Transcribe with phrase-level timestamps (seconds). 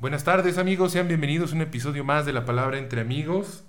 [0.00, 3.64] Buenas tardes amigos, sean bienvenidos a un episodio más de la palabra entre amigos.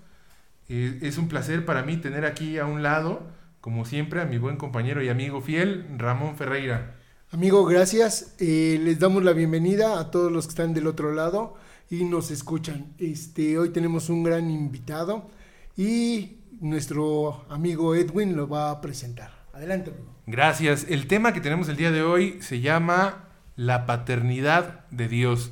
[0.69, 3.23] Eh, es un placer para mí tener aquí a un lado,
[3.59, 6.95] como siempre, a mi buen compañero y amigo fiel, Ramón Ferreira.
[7.31, 8.37] Amigo, gracias.
[8.39, 11.55] Eh, les damos la bienvenida a todos los que están del otro lado
[11.89, 12.93] y nos escuchan.
[12.97, 15.29] Este, hoy tenemos un gran invitado
[15.75, 19.33] y nuestro amigo Edwin lo va a presentar.
[19.51, 19.91] Adelante.
[19.91, 20.15] Amigo.
[20.27, 20.85] Gracias.
[20.87, 23.25] El tema que tenemos el día de hoy se llama
[23.57, 25.51] la paternidad de Dios.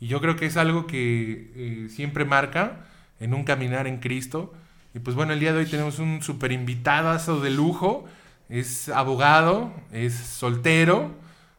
[0.00, 2.86] Y yo creo que es algo que eh, siempre marca
[3.20, 4.54] en un caminar en Cristo.
[4.94, 8.06] Y pues bueno, el día de hoy tenemos un super invitado de lujo.
[8.48, 11.12] Es abogado, es soltero,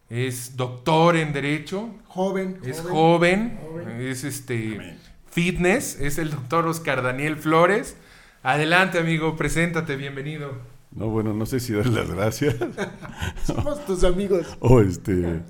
[0.09, 1.89] es doctor en Derecho.
[2.07, 2.57] Joven.
[2.65, 3.59] Es joven,
[3.99, 4.97] es este
[5.29, 7.95] fitness, es el doctor Oscar Daniel Flores.
[8.43, 10.51] Adelante, amigo, preséntate, bienvenido.
[10.93, 12.55] No, bueno, no sé si dar las gracias.
[13.45, 14.57] Somos tus amigos.
[14.59, 15.41] o este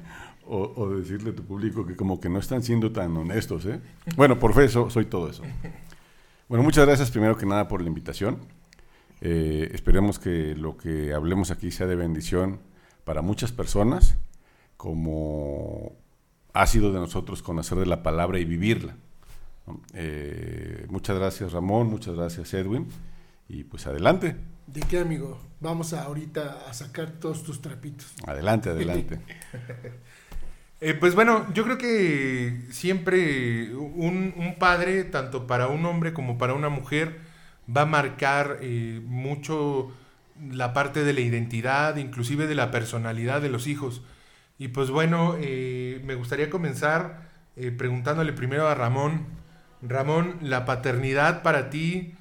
[0.53, 3.79] o, decirle a tu público que como que no están siendo tan honestos, ¿eh?
[4.17, 5.43] Bueno, por fe soy todo eso.
[6.49, 8.39] Bueno, muchas gracias primero que nada por la invitación.
[9.21, 12.59] Eh, esperemos que lo que hablemos aquí sea de bendición
[13.05, 14.17] para muchas personas,
[14.75, 15.93] como
[16.53, 18.97] ha sido de nosotros conocer de la palabra y vivirla.
[19.93, 22.87] Eh, muchas gracias Ramón, muchas gracias Edwin,
[23.47, 24.35] y pues adelante.
[24.67, 25.39] ¿De qué amigo?
[25.61, 28.13] Vamos a ahorita a sacar todos tus trapitos.
[28.25, 29.21] Adelante, adelante.
[30.83, 36.55] Eh, pues bueno, yo creo que siempre un, padre, tanto para un hombre como para
[36.55, 37.19] una mujer,
[37.75, 39.91] va a marcar eh, mucho
[40.51, 44.01] la parte de la identidad, inclusive de la personalidad de los hijos.
[44.57, 47.29] Y pues bueno, eh, me gustaría comenzar
[47.77, 49.27] preguntándole primero a Ramón.
[49.83, 52.15] Ramón, ¿la paternidad para ti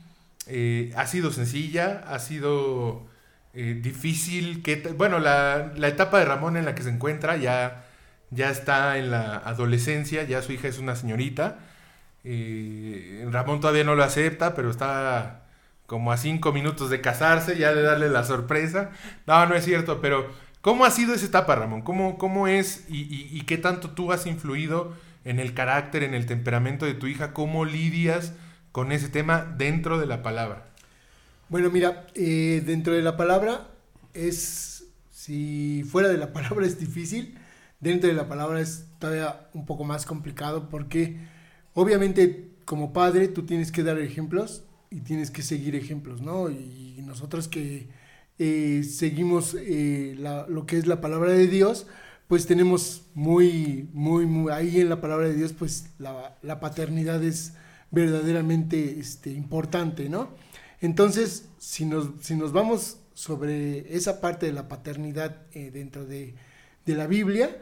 [0.96, 2.04] ha sido sencilla?
[2.08, 3.06] ¿Ha sido
[3.54, 4.62] difícil?
[4.96, 7.86] bueno, la, la etapa de Ramón en la que se encuentra ya
[8.30, 11.58] ya está en la adolescencia, ya su hija es una señorita.
[12.22, 15.42] Eh, Ramón todavía no lo acepta, pero está
[15.86, 18.90] como a cinco minutos de casarse, ya de darle la sorpresa.
[19.26, 21.82] No, no es cierto, pero ¿cómo ha sido esa etapa, Ramón?
[21.82, 24.94] ¿Cómo, cómo es y, qué tanto tú has influido
[25.24, 27.32] en el carácter, en el temperamento de tu hija?
[27.32, 28.32] ¿Cómo lidias
[28.70, 30.66] con ese tema dentro de la palabra?
[31.48, 33.66] Bueno, mira, eh, dentro de la palabra
[34.14, 37.36] es, si fuera de la palabra es difícil,
[37.80, 41.18] dentro de la palabra es todavía un poco más complicado porque
[41.74, 46.50] obviamente como padre tú tienes que dar ejemplos y tienes que seguir ejemplos, ¿no?
[46.50, 47.88] Y nosotros que
[48.38, 51.86] eh, seguimos eh, lo que es la palabra de Dios,
[52.26, 57.54] pues tenemos muy, muy, muy, ahí en la palabra de Dios, pues la, paternidad es
[57.90, 60.30] verdaderamente este, importante, ¿no?
[60.80, 66.34] Entonces, si nos, si nos vamos sobre esa parte de la paternidad eh, dentro de,
[66.90, 67.56] de la Biblia,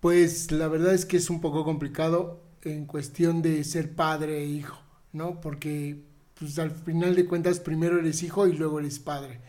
[0.00, 4.46] pues la verdad es que es un poco complicado en cuestión de ser padre e
[4.46, 4.78] hijo,
[5.12, 5.40] ¿no?
[5.40, 6.02] Porque
[6.38, 9.40] pues al final de cuentas primero eres hijo y luego eres padre.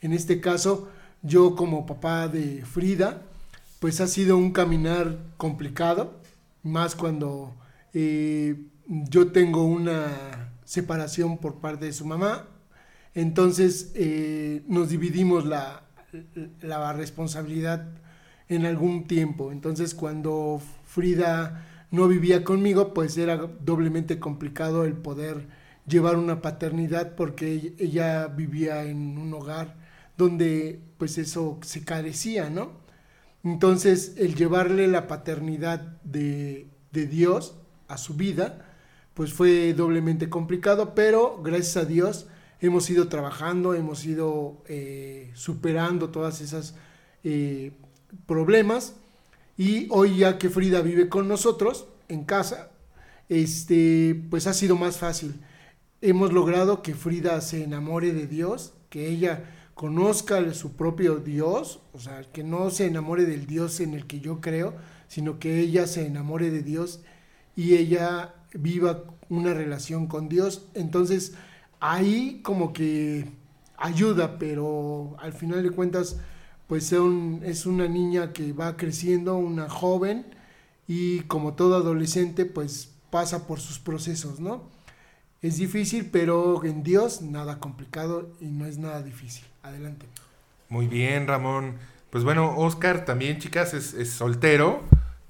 [0.00, 0.88] En este caso,
[1.22, 3.22] yo como papá de Frida,
[3.78, 6.20] pues ha sido un caminar complicado,
[6.62, 7.54] más cuando
[7.94, 12.48] eh, yo tengo una separación por parte de su mamá,
[13.14, 15.82] entonces eh, nos dividimos la,
[16.60, 17.86] la responsabilidad
[18.50, 19.52] en algún tiempo.
[19.52, 25.46] Entonces cuando Frida no vivía conmigo, pues era doblemente complicado el poder
[25.86, 29.76] llevar una paternidad porque ella vivía en un hogar
[30.18, 32.72] donde pues eso se carecía, ¿no?
[33.42, 37.54] Entonces el llevarle la paternidad de, Dios
[37.88, 38.66] a su vida,
[39.14, 42.26] pues fue doblemente complicado, pero gracias a Dios
[42.60, 46.74] hemos ido trabajando, hemos ido eh, superando todas esas
[47.22, 47.72] eh,
[48.26, 48.94] problemas
[49.56, 52.70] y hoy ya que Frida vive con nosotros en casa,
[53.28, 55.34] este, pues ha sido más fácil.
[56.00, 59.44] Hemos logrado que Frida se enamore de Dios, que ella
[59.74, 64.20] conozca su propio Dios, o sea, que no se enamore del Dios en el que
[64.20, 64.74] yo creo,
[65.08, 67.00] sino que ella se enamore de Dios
[67.56, 70.66] y ella viva una relación con Dios.
[70.74, 71.34] Entonces,
[71.80, 73.26] ahí como que
[73.76, 76.18] ayuda, pero al final de cuentas
[76.70, 80.24] pues es una niña que va creciendo, una joven,
[80.86, 84.62] y como todo adolescente, pues pasa por sus procesos, ¿no?
[85.42, 89.44] Es difícil, pero en Dios nada complicado y no es nada difícil.
[89.64, 90.06] Adelante.
[90.68, 91.74] Muy bien, Ramón.
[92.10, 94.80] Pues bueno, Oscar también, chicas, es, es soltero,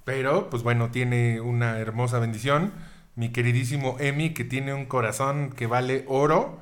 [0.04, 2.70] pero pues bueno, tiene una hermosa bendición.
[3.16, 6.60] Mi queridísimo Emi, que tiene un corazón que vale oro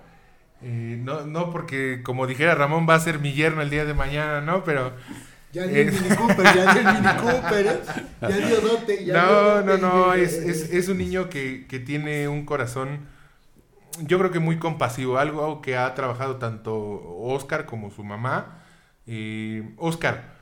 [0.60, 4.40] no, no porque, como dijera Ramón, va a ser mi yerno el día de mañana,
[4.40, 4.64] ¿no?
[4.64, 4.92] Pero
[5.52, 7.80] Ya dio el Mini Cooper, ya dio el Mini Cooper, ¿eh?
[8.20, 11.66] Ya dio dote, ya no, dio dote, no, no, es, es, es un niño que,
[11.66, 13.06] que tiene un corazón,
[14.00, 16.74] yo creo que muy compasivo, algo que ha trabajado tanto
[17.20, 18.62] Oscar como su mamá.
[19.06, 20.34] Eh, Oscar,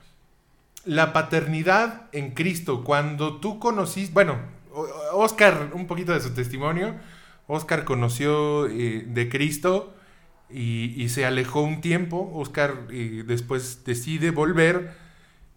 [0.83, 4.37] la paternidad en Cristo, cuando tú conociste, bueno,
[5.13, 6.95] Oscar, un poquito de su testimonio,
[7.47, 9.93] Oscar conoció eh, de Cristo
[10.49, 14.95] y, se alejó un tiempo, Oscar eh, después decide volver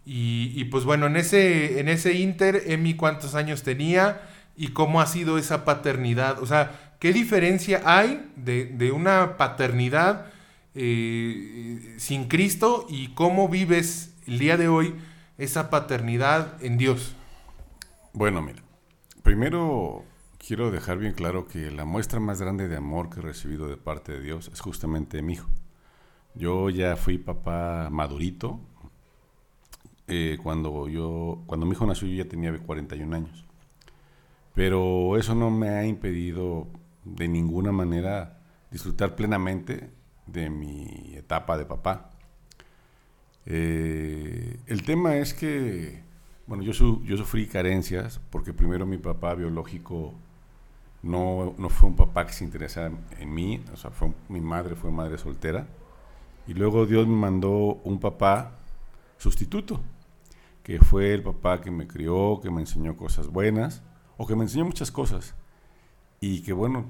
[0.04, 4.20] y, y, pues bueno, en ese, en ese inter, Emi cuántos años tenía
[4.56, 10.26] y cómo ha sido esa paternidad, o sea, ¿qué diferencia hay de, de una paternidad
[10.74, 14.94] eh, sin Cristo y cómo vives el día de hoy
[15.38, 17.14] esa paternidad en Dios?
[18.12, 18.62] Bueno, mira,
[19.22, 20.04] primero
[20.44, 23.76] quiero dejar bien claro que la muestra más grande de amor que he recibido de
[23.76, 25.48] parte de Dios es justamente mi hijo.
[26.34, 28.60] Yo ya fui papá madurito.
[30.06, 33.44] eh, cuando yo, cuando mi hijo nació yo ya tenía 41 años.
[34.54, 36.68] Pero eso no me ha impedido
[37.04, 38.40] de ninguna manera
[38.70, 39.90] disfrutar plenamente
[40.26, 42.10] de mi etapa de papá.
[43.46, 46.02] Eh, el tema es que,
[46.46, 50.14] bueno, yo, su- yo sufrí carencias porque primero mi papá biológico
[51.02, 54.76] no, no fue un papá que se interesara en mí, o sea, fue mi madre
[54.76, 55.66] fue madre soltera.
[56.46, 57.50] Y luego Dios me mandó
[57.84, 58.52] un papá
[59.18, 59.80] sustituto,
[60.62, 63.82] que fue el papá que me crió, que me enseñó cosas buenas,
[64.18, 65.34] o que me enseñó muchas cosas.
[66.20, 66.86] Y que bueno,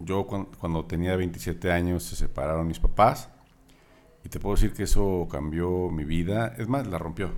[0.00, 3.30] yo cuan- cuando tenía 27 años se separaron mis papás.
[4.24, 7.30] Y te puedo decir que eso cambió mi vida, es más, la rompió.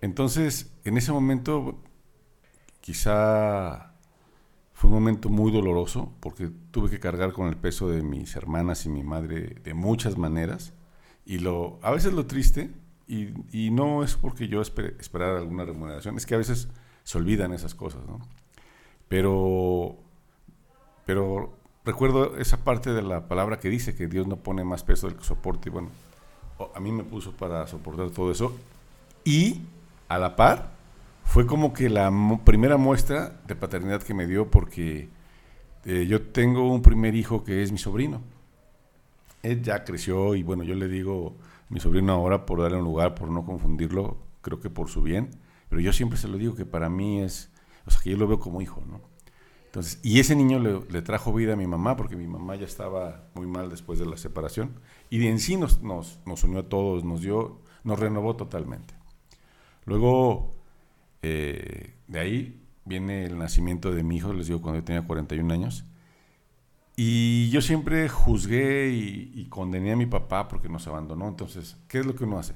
[0.00, 1.76] Entonces, en ese momento,
[2.80, 3.87] quizá
[4.78, 8.86] fue un momento muy doloroso, porque tuve que cargar con el peso de mis hermanas
[8.86, 10.72] y mi madre de muchas maneras.
[11.26, 12.70] Y lo, a veces lo triste,
[13.08, 16.68] y, no es porque yo espere- esperara alguna remuneración, es que a veces
[17.02, 18.20] se olvidan esas cosas, ¿no?
[19.08, 19.96] Pero,
[21.04, 25.08] pero recuerdo esa parte de la palabra que dice que Dios no pone más peso
[25.08, 25.70] del que soporte.
[25.70, 25.88] Y bueno,
[26.72, 28.56] a mí me puso para soportar todo eso.
[29.24, 29.62] Y
[30.06, 30.77] a la par,
[31.28, 32.10] fue como que la
[32.42, 35.10] primera muestra de paternidad que me dio porque
[35.84, 38.22] eh, yo tengo un primer hijo que es mi sobrino.
[39.42, 41.36] Él ya creció y bueno, yo le digo
[41.68, 45.28] mi sobrino ahora por darle un lugar, por no confundirlo, creo que por su bien,
[45.68, 47.50] pero yo siempre se lo digo que para mí es,
[47.84, 49.02] o sea, que yo lo veo como hijo, ¿no?
[49.66, 52.64] Entonces, y ese niño le, le trajo vida a mi mamá, porque mi mamá ya
[52.64, 56.60] estaba muy mal después de la separación, y de en sí nos, nos, nos unió
[56.60, 58.94] a todos, nos dio, nos renovó totalmente.
[59.84, 60.57] Luego,
[61.22, 65.52] eh, de ahí viene el nacimiento de mi hijo, les digo, cuando yo tenía 41
[65.52, 65.84] años,
[67.00, 71.28] y yo siempre juzgué y, condené a mi papá porque nos abandonó.
[71.28, 72.54] Entonces, ¿qué es lo que uno hace?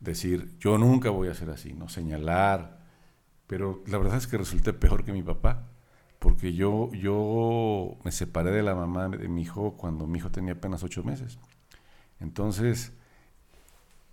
[0.00, 2.80] Decir, yo nunca voy a ser así, no señalar.
[3.46, 5.68] Pero la verdad es que resulté peor que mi papá,
[6.18, 10.54] porque yo, yo me separé de la mamá de mi hijo cuando mi hijo tenía
[10.54, 11.38] apenas ocho meses.
[12.18, 12.92] Entonces,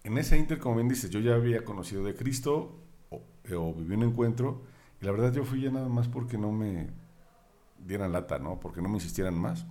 [0.04, 2.80] en ese inter, como bien dices, yo ya había conocido de Cristo
[3.52, 4.62] o, o viví un encuentro,
[5.02, 6.90] y la verdad yo fui ya nada más porque no me
[7.78, 8.60] dieran lata, ¿no?
[8.60, 9.66] Porque no me insistieran más.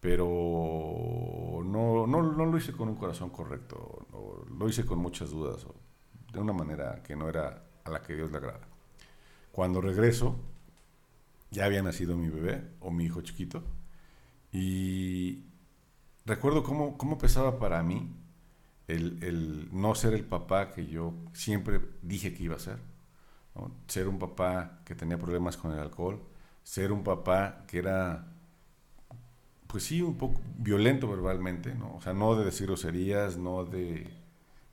[0.00, 5.30] Pero no, no, no lo hice con un corazón correcto, no, lo hice con muchas
[5.30, 5.66] dudas,
[6.30, 8.68] de una manera que no era a la que Dios le agrada.
[9.50, 10.36] Cuando regreso,
[11.50, 13.62] ya había nacido mi bebé o mi hijo chiquito,
[14.52, 15.44] y
[16.26, 18.14] recuerdo cómo, cómo pesaba para mí
[18.88, 22.78] el, el no ser el papá que yo siempre dije que iba a ser.
[23.86, 26.20] Ser un papá que tenía problemas con el alcohol,
[26.64, 28.26] ser un papá que era,
[29.68, 31.94] pues sí, un poco violento verbalmente, ¿no?
[31.96, 34.08] O sea, no de decir groserías, no de,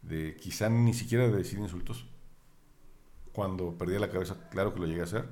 [0.02, 2.08] de quizá ni siquiera de decir insultos.
[3.34, 5.30] Cuando perdía la cabeza, claro que lo llegué a hacer,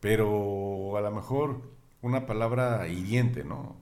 [0.00, 1.62] pero a lo mejor
[2.02, 3.76] una palabra hiriente, ¿no?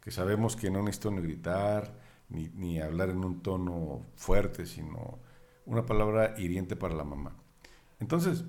[0.00, 1.92] Que sabemos que no necesito ni gritar,
[2.28, 5.18] ni, hablar en un tono fuerte, sino
[5.66, 7.36] una palabra hiriente para la mamá.
[8.00, 8.44] Entonces,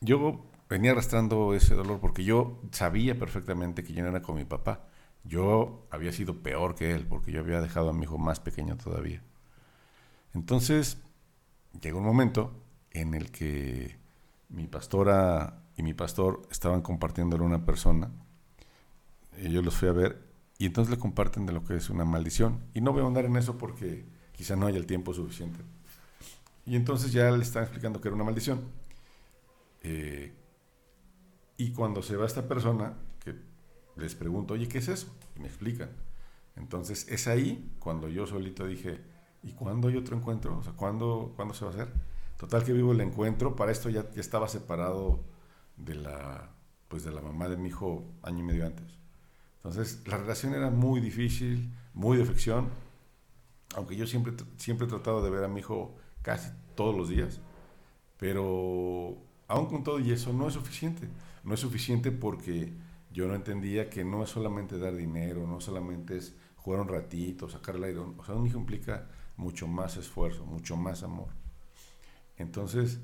[0.00, 4.44] yo venía arrastrando ese dolor porque yo sabía perfectamente que yo no era con mi
[4.44, 4.86] papá.
[5.24, 8.76] Yo había sido peor que él porque yo había dejado a mi hijo más pequeño
[8.76, 9.22] todavía.
[10.34, 10.98] Entonces,
[11.80, 12.52] llegó un momento
[12.90, 13.96] en el que
[14.48, 18.10] mi pastora y mi pastor estaban compartiéndole a una persona.
[19.38, 20.31] Y yo los fui a ver
[20.62, 22.60] y entonces le comparten de lo que es una maldición.
[22.72, 25.58] Y no voy a andar en eso porque quizá no haya el tiempo suficiente.
[26.64, 28.60] Y entonces ya le están explicando que era una maldición.
[29.80, 30.32] Eh,
[31.56, 33.34] y cuando se va esta persona, que
[33.96, 35.08] les pregunto, oye, ¿qué es eso?
[35.34, 35.90] Y me explican.
[36.54, 39.00] Entonces es ahí cuando yo solito dije,
[39.42, 40.58] ¿y cuándo hay otro encuentro?
[40.58, 41.92] O sea, ¿cuándo, ¿cuándo se va a hacer?
[42.36, 45.24] Total que vivo el encuentro, para esto ya, ya estaba separado
[45.76, 46.54] de la,
[46.86, 49.01] pues de la mamá de mi hijo año y medio antes.
[49.64, 52.68] Entonces, la relación era muy difícil, muy de fricción,
[53.76, 57.40] aunque yo siempre, siempre he tratado de ver a mi hijo casi todos los días,
[58.18, 59.16] pero
[59.48, 61.08] aún con todo y eso no es suficiente.
[61.44, 62.72] No es suficiente porque
[63.12, 67.48] yo no entendía que no es solamente dar dinero, no solamente es jugar un ratito,
[67.48, 67.98] sacar el aire.
[67.98, 71.28] O sea, un hijo implica mucho más esfuerzo, mucho más amor.
[72.36, 73.00] Entonces,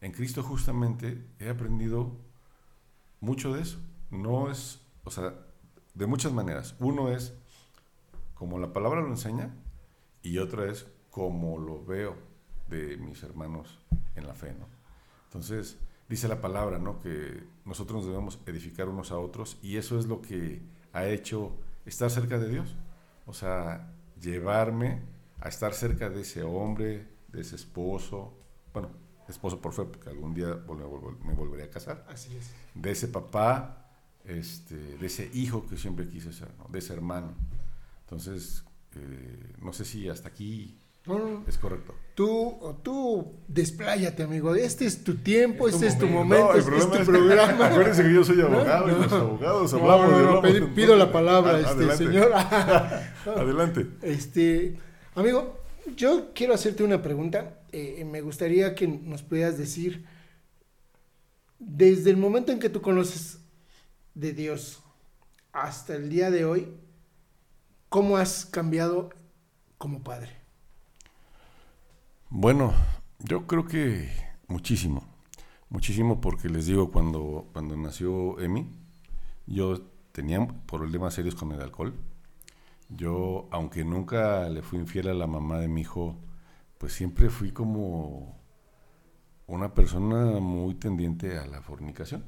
[0.00, 2.16] en Cristo justamente he aprendido
[3.20, 3.78] mucho de eso.
[4.10, 5.34] No es, o sea,
[5.94, 6.74] de muchas maneras.
[6.78, 7.34] Uno es
[8.34, 9.54] como la palabra lo enseña
[10.22, 12.16] y otra es como lo veo
[12.68, 13.78] de mis hermanos
[14.14, 14.66] en la fe, ¿no?
[15.24, 16.98] Entonces, dice la palabra, ¿no?
[16.98, 21.52] Que nosotros nos debemos edificar unos a otros y eso es lo que ha hecho
[21.86, 22.74] estar cerca de Dios.
[23.26, 25.02] O sea, llevarme
[25.40, 28.32] a estar cerca de ese hombre, de ese esposo,
[28.72, 28.90] bueno,
[29.28, 30.58] esposo por fe, porque algún día
[31.24, 32.04] me volveré a casar.
[32.08, 32.50] Así es.
[32.74, 33.81] De ese papá,
[34.24, 37.34] este, de ese hijo que siempre quise ser, de ese hermano.
[38.04, 38.64] Entonces,
[38.94, 40.78] eh, no sé si hasta aquí
[41.48, 41.94] es correcto.
[42.14, 44.54] Tú, tú despláyate, amigo.
[44.54, 47.66] Este es tu tiempo, este es tu momento, este es tu programa.
[47.70, 50.42] Acuérdense que yo soy abogado y los abogados hablamos.
[50.42, 52.32] de pido la palabra, este señor.
[53.26, 53.88] adelante.
[54.02, 54.78] Este,
[55.16, 55.58] amigo,
[55.96, 57.58] yo quiero hacerte una pregunta.
[57.72, 60.04] Eh, me gustaría que nos pudieras decir,
[61.58, 63.41] desde el momento en que tú conoces
[64.14, 64.82] de Dios
[65.52, 66.74] hasta el día de hoy,
[67.88, 69.10] ¿cómo has cambiado
[69.78, 70.30] como padre?
[72.30, 72.72] Bueno,
[73.18, 74.10] yo creo que
[74.48, 75.04] muchísimo,
[75.68, 78.66] muchísimo porque les digo, cuando, cuando nació Emi,
[79.46, 81.94] yo tenía problemas serios con el alcohol.
[82.88, 86.16] Yo, aunque nunca le fui infiel a la mamá de mi hijo,
[86.78, 88.38] pues siempre fui como
[89.46, 92.24] una persona muy tendiente a la fornicación.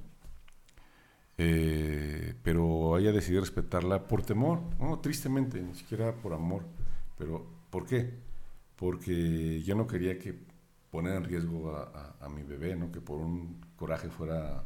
[1.36, 6.62] Eh, pero ella decidió respetarla por temor, no, tristemente, ni siquiera por amor.
[7.16, 8.24] Pero, ¿por qué?
[8.76, 10.34] porque yo no quería que
[10.90, 12.90] poner en riesgo a, mi bebé, ¿no?
[12.90, 14.64] que por un coraje fuera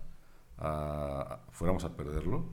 [0.59, 2.47] a, fuéramos a perderlo.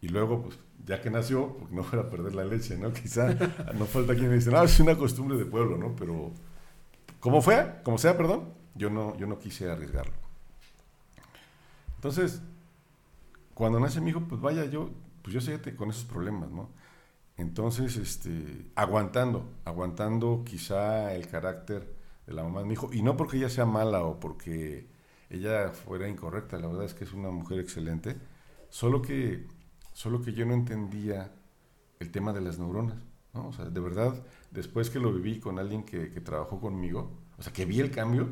[0.00, 2.92] Y luego, pues, ya que nació, porque no fuera a perder la leche, ¿no?
[2.94, 3.34] Quizá
[3.74, 5.94] no falta quien me dice, no, es una costumbre de pueblo, ¿no?
[5.94, 6.32] Pero,
[7.20, 10.14] como fue, como sea, perdón, yo no, yo no quise arriesgarlo.
[11.96, 12.42] Entonces,
[13.62, 14.90] cuando nace mi hijo, pues vaya, yo,
[15.22, 16.70] pues yo sé con esos problemas, ¿no?
[17.36, 21.94] Entonces, este, aguantando, aguantando quizá el carácter
[22.26, 24.88] de la mamá de mi hijo, y no porque ella sea mala o porque
[25.30, 28.16] ella fuera incorrecta, la verdad es que es una mujer excelente,
[28.68, 29.46] solo que,
[29.92, 31.30] solo que yo no entendía
[32.00, 32.98] el tema de las neuronas,
[33.32, 33.46] ¿no?
[33.46, 37.42] O sea, de verdad, después que lo viví con alguien que, que trabajó conmigo, o
[37.44, 38.28] sea, que vi el cambio,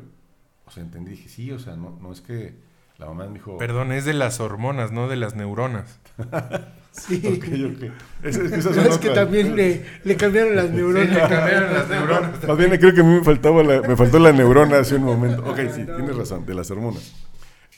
[0.65, 2.69] o sea, entendí, dije, sí, o sea, no, no es que
[3.01, 3.57] la mamá de mi hijo...
[3.57, 5.99] Perdón, es de las hormonas, no de las neuronas.
[6.91, 7.21] Sí.
[8.21, 11.09] Es, que también le, le, cambiaron las neuronas.
[11.09, 12.43] le cambiaron las neuronas.
[12.45, 15.41] Más bien creo que a mí me, faltaba me faltó la neurona hace un momento.
[15.49, 17.13] Ok, sí, tienes razón, de las hormonas.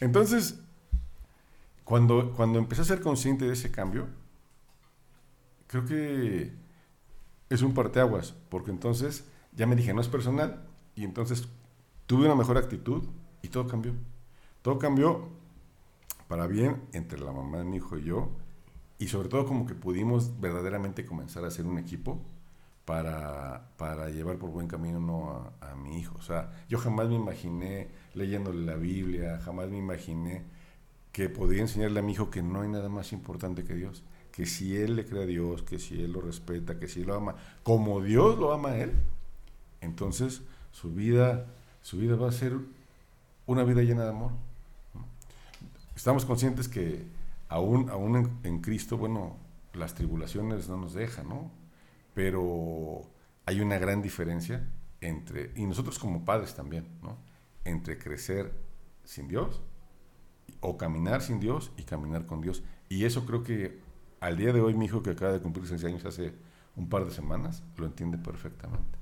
[0.02, 0.60] Entonces,
[1.84, 4.08] cuando, cuando empecé a ser consciente de ese cambio,
[5.68, 6.52] creo que
[7.52, 10.64] es un parteaguas, porque entonces ya me dije, no es personal,
[10.96, 11.48] y entonces
[12.08, 13.04] tuve una mejor actitud
[13.44, 13.94] y todo cambió.
[14.64, 15.28] Todo cambió
[16.28, 18.30] para bien entre la mamá de mi hijo y yo,
[18.98, 22.22] y sobre todo como que pudimos verdaderamente comenzar a ser un equipo
[22.86, 26.16] para, para llevar por buen camino a, mi hijo.
[26.18, 30.44] O sea, yo jamás me imaginé leyéndole la Biblia, jamás me imaginé
[31.12, 34.46] que podía enseñarle a mi hijo que no hay nada más importante que Dios, que
[34.46, 37.16] si él le cree a Dios, que si él lo respeta, que si él lo
[37.16, 38.94] ama, como Dios lo ama a él,
[39.82, 40.42] entonces
[40.72, 41.48] su vida,
[41.82, 42.54] su vida va a ser
[43.46, 44.32] una vida llena de amor.
[45.96, 47.06] Estamos conscientes que
[47.50, 49.38] aún, aún en, Cristo, bueno,
[49.74, 51.52] las tribulaciones no nos dejan, ¿no?
[52.14, 53.02] Pero
[53.46, 54.68] hay una gran diferencia
[55.02, 57.18] entre, y nosotros como padres también, ¿no?
[57.64, 58.54] Entre crecer
[59.04, 59.62] sin Dios
[60.60, 62.64] o caminar sin Dios y caminar con Dios.
[62.90, 63.80] Y eso creo que
[64.20, 66.34] al día de hoy mi hijo que acaba de cumplir seis años hace
[66.76, 68.98] un par de semanas lo entiende perfectamente.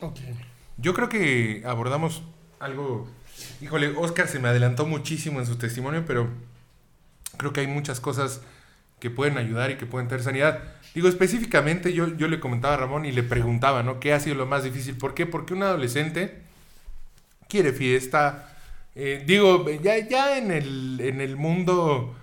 [0.00, 0.18] Ok.
[0.76, 2.22] Yo creo que abordamos
[2.58, 3.06] algo,
[3.60, 6.28] híjole, Oscar se me adelantó muchísimo en su testimonio, pero
[7.36, 8.40] Creo que hay muchas cosas
[8.98, 10.60] que pueden ayudar y que pueden tener sanidad.
[10.94, 14.00] Digo, específicamente yo, yo le comentaba a Ramón y le preguntaba, ¿no?
[14.00, 14.96] ¿Qué ha sido lo más difícil?
[14.96, 15.26] ¿Por qué?
[15.26, 16.38] Porque un adolescente
[17.48, 18.56] quiere fiesta.
[18.94, 22.14] Eh, digo, ya, ya en, el, en el mundo,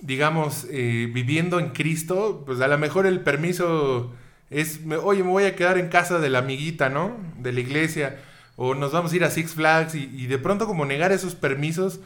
[0.00, 4.14] digamos, eh, viviendo en Cristo, pues a lo mejor el permiso
[4.48, 7.18] es, oye, me voy a quedar en casa de la amiguita, ¿no?
[7.38, 8.18] De la iglesia,
[8.58, 12.00] o nos vamos a ir a Six Flags, y, de pronto como negar esos permisos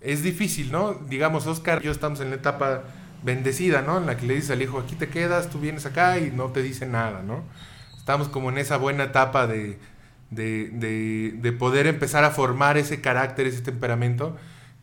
[0.00, 0.94] es difícil, ¿no?
[0.94, 2.84] Digamos, Oscar yo estamos en la etapa
[3.22, 3.98] bendecida, ¿no?
[3.98, 6.46] En la que le dices al hijo, aquí te quedas, tú vienes acá y no
[6.52, 7.42] te dice nada, ¿no?
[7.98, 9.78] Estamos como en esa buena etapa de,
[10.30, 14.36] de, de- de poder empezar a formar ese carácter, ese temperamento.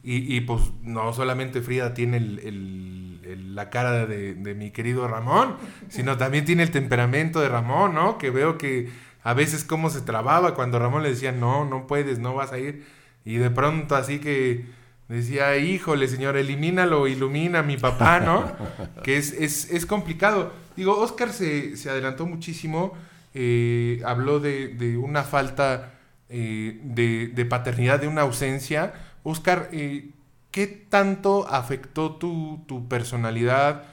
[0.05, 5.55] Y, pues no solamente Frida tiene el- la cara de mi querido Ramón,
[5.87, 8.17] sino también tiene el temperamento de Ramón, ¿no?
[8.17, 8.89] Que veo que
[9.23, 12.59] a veces cómo se trababa cuando Ramón le decía, no, no puedes, no vas a
[12.59, 12.85] ir.
[13.25, 14.65] Y de pronto así que
[15.07, 18.51] decía, híjole, señor, elimínalo, ilumina a mi papá, ¿no?
[19.03, 20.51] que es, es, es complicado.
[20.75, 22.93] Digo, Oscar se, se adelantó muchísimo,
[23.33, 25.93] eh, habló de, de una falta
[26.29, 28.93] eh, de, de paternidad, de una ausencia.
[29.23, 30.09] Oscar, eh,
[30.51, 33.83] ¿qué tanto afectó tu, tu personalidad?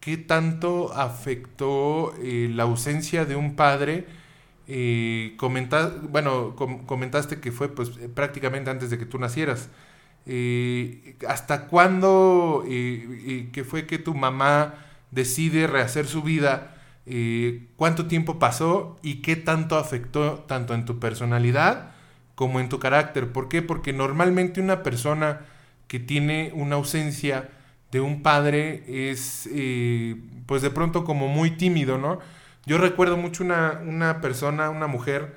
[0.00, 4.06] ¿Qué tanto afectó la ausencia de un padre?
[4.72, 9.68] Eh, comenta- bueno, com- comentaste que fue pues eh, prácticamente antes de que tú nacieras.
[10.26, 14.74] Eh, ¿Hasta cuándo eh, que fue que tu mamá
[15.10, 16.76] decide rehacer su vida?
[17.06, 21.92] Eh, ¿Cuánto tiempo pasó y qué tanto afectó tanto en tu personalidad
[22.36, 23.32] como en tu carácter?
[23.32, 23.62] ¿Por qué?
[23.62, 25.40] Porque normalmente una persona
[25.88, 27.48] que tiene una ausencia
[27.90, 29.48] de un padre es
[30.46, 32.20] pues de pronto como muy tímido, ¿no?
[32.66, 35.34] Yo recuerdo mucho una, una persona, una mujer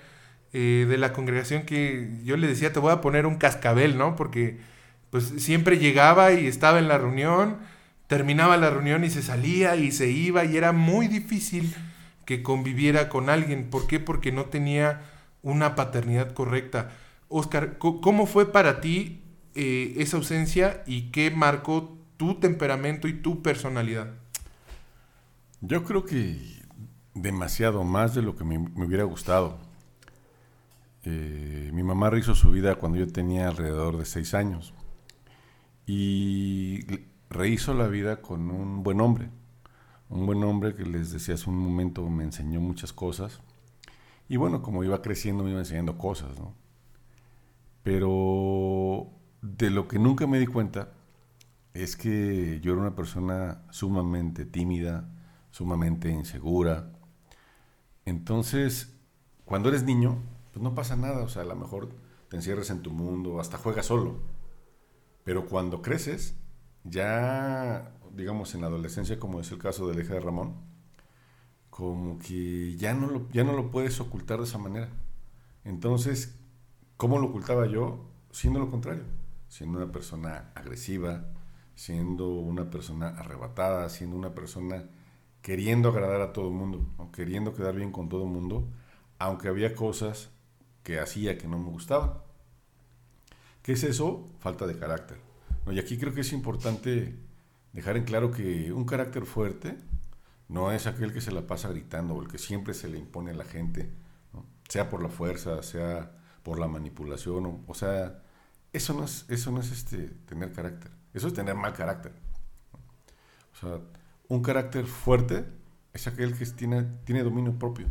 [0.56, 4.16] eh, de la congregación que yo le decía, te voy a poner un cascabel, ¿no?
[4.16, 4.60] Porque
[5.10, 7.58] pues siempre llegaba y estaba en la reunión,
[8.08, 11.74] terminaba la reunión y se salía y se iba y era muy difícil
[12.26, 13.70] que conviviera con alguien.
[13.70, 14.00] ¿Por qué?
[14.00, 15.02] Porque no tenía
[15.42, 16.92] una paternidad correcta.
[17.30, 19.24] Oscar, ¿cómo fue para ti
[19.56, 24.12] eh, esa ausencia y qué marcó tu temperamento y tu personalidad?
[25.62, 26.53] Yo creo que
[27.14, 29.58] demasiado más de lo que me, hubiera gustado.
[31.04, 34.74] Eh, mi mamá rehizo su vida cuando yo tenía alrededor de seis años
[35.86, 36.80] y
[37.30, 39.30] rehizo la vida con un buen hombre,
[40.10, 43.42] un buen hombre que les decía hace un momento me enseñó muchas cosas
[44.30, 46.56] y bueno, como iba creciendo me iba enseñando cosas, ¿no?
[47.84, 49.10] Pero
[49.42, 50.94] de lo que nunca me di cuenta
[51.74, 55.10] es que yo era una persona sumamente tímida,
[55.52, 56.93] sumamente insegura.
[58.06, 58.96] Entonces,
[59.46, 60.18] cuando eres niño,
[60.52, 61.90] pues no pasa nada, o sea, a lo mejor
[62.30, 64.22] te encierras en tu mundo, hasta juegas solo.
[65.24, 66.36] Pero cuando creces,
[66.84, 70.56] ya, digamos, en la adolescencia, como es el caso de la hija de Ramón,
[71.70, 74.90] como que ya no lo, ya no lo puedes ocultar de esa manera.
[75.64, 76.38] Entonces,
[76.98, 78.12] ¿cómo lo ocultaba yo?
[78.32, 79.04] Siendo lo contrario,
[79.48, 81.26] siendo una persona agresiva,
[81.76, 84.86] siendo una persona arrebatada, siendo una persona
[85.44, 87.12] queriendo agradar a todo el mundo, ¿no?
[87.12, 88.68] queriendo quedar bien con todo el mundo,
[89.20, 90.32] aunque había cosas
[90.82, 92.14] que hacía que no me gustaban.
[93.62, 94.30] ¿Qué es eso?
[94.40, 95.20] Falta de carácter.
[95.68, 97.20] Y aquí creo que es importante
[97.74, 99.78] dejar en claro que un carácter fuerte
[100.48, 103.32] no es aquel que se la pasa gritando o el que siempre se le impone
[103.32, 103.92] a la gente,
[104.70, 106.12] sea por la fuerza, sea
[106.44, 108.24] por la manipulación, o, o sea,
[108.72, 112.14] eso no es, eso no es este, tener carácter, eso es tener mal carácter.
[113.54, 113.80] O sea,
[114.34, 115.46] un carácter fuerte
[115.94, 117.86] es aquel que tiene, tiene dominio propio,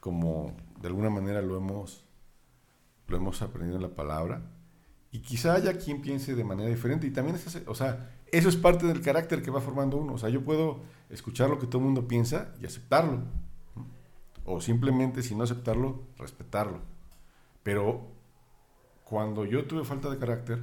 [0.00, 2.06] como de alguna manera lo hemos,
[3.08, 4.40] lo hemos aprendido en la palabra,
[5.10, 8.86] y quizá haya quien piense de manera diferente, y también o sea, eso es parte
[8.86, 11.84] del carácter que va formando uno, o sea, yo puedo escuchar lo que todo el
[11.84, 13.20] mundo piensa y aceptarlo,
[14.46, 16.80] o simplemente, si no aceptarlo, respetarlo,
[17.62, 18.08] pero
[19.04, 20.62] cuando yo tuve falta de carácter,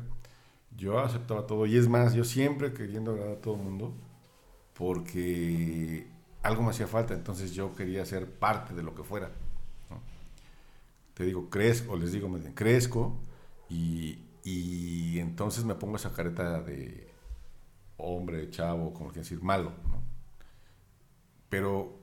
[0.75, 3.93] yo aceptaba todo, y es más, yo siempre queriendo agradar a todo el mundo,
[4.79, 6.07] porque
[6.41, 9.29] algo me hacía falta, entonces yo quería ser parte de lo que fuera.
[11.15, 13.19] Te digo, crezco, les digo, bien, crezco
[13.67, 17.11] y, y entonces me pongo esa careta de
[17.97, 19.73] hombre, chavo, como que decir, malo.
[19.89, 20.01] ¿no?
[21.49, 21.99] Pero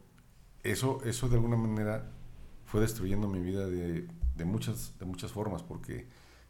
[0.63, 2.13] eso, eso de alguna manera
[2.67, 6.09] fue destruyendo mi vida de, de muchas, de muchas formas, porque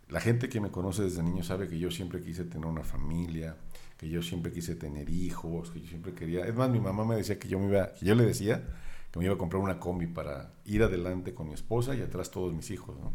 [0.08, 3.56] la gente que me conoce desde niño sabe que yo siempre quise tener una familia,
[3.96, 6.46] que yo siempre quise tener hijos, que yo siempre quería.
[6.46, 8.62] Es más, mi mamá me decía que yo me iba, que yo le decía
[9.10, 12.30] que me iba a comprar una combi para ir adelante con mi esposa y atrás
[12.30, 13.12] todos mis hijos, ¿no?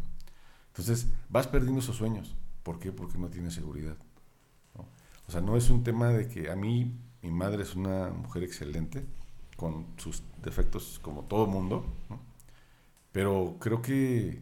[0.67, 2.35] Entonces vas perdiendo esos sueños.
[2.63, 2.91] ¿Por qué?
[2.91, 3.97] Porque no tienes seguridad.
[5.27, 8.43] O sea, no es un tema de que a mí mi madre es una mujer
[8.43, 9.05] excelente,
[9.55, 11.85] con sus defectos como todo mundo,
[13.11, 14.41] pero creo que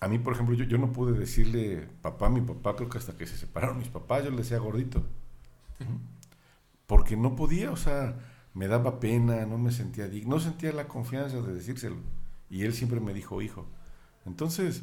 [0.00, 3.26] a mí, por ejemplo, yo, no pude decirle papá mi papá, creo que hasta que
[3.26, 5.02] se separaron mis papás, yo le decía gordito.
[6.86, 8.16] Porque no podía, o sea,
[8.52, 11.96] me daba pena, no me sentía digno, no sentía la confianza de decírselo.
[12.50, 13.66] Y él siempre me dijo hijo.
[14.26, 14.82] Entonces,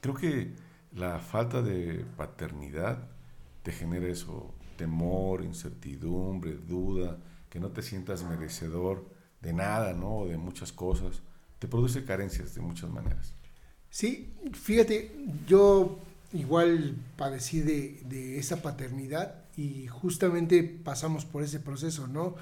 [0.00, 0.54] creo que
[0.92, 3.08] la falta de paternidad
[3.62, 7.18] te genera eso, temor, incertidumbre, duda,
[7.50, 9.04] que no te sientas merecedor
[9.40, 10.18] de nada, ¿no?
[10.18, 11.22] O de muchas cosas.
[11.58, 13.34] Te produce carencias de muchas maneras.
[13.96, 15.10] Sí, fíjate,
[15.48, 15.98] yo
[16.34, 22.34] igual padecí de, esa paternidad y justamente pasamos por ese proceso, ¿no?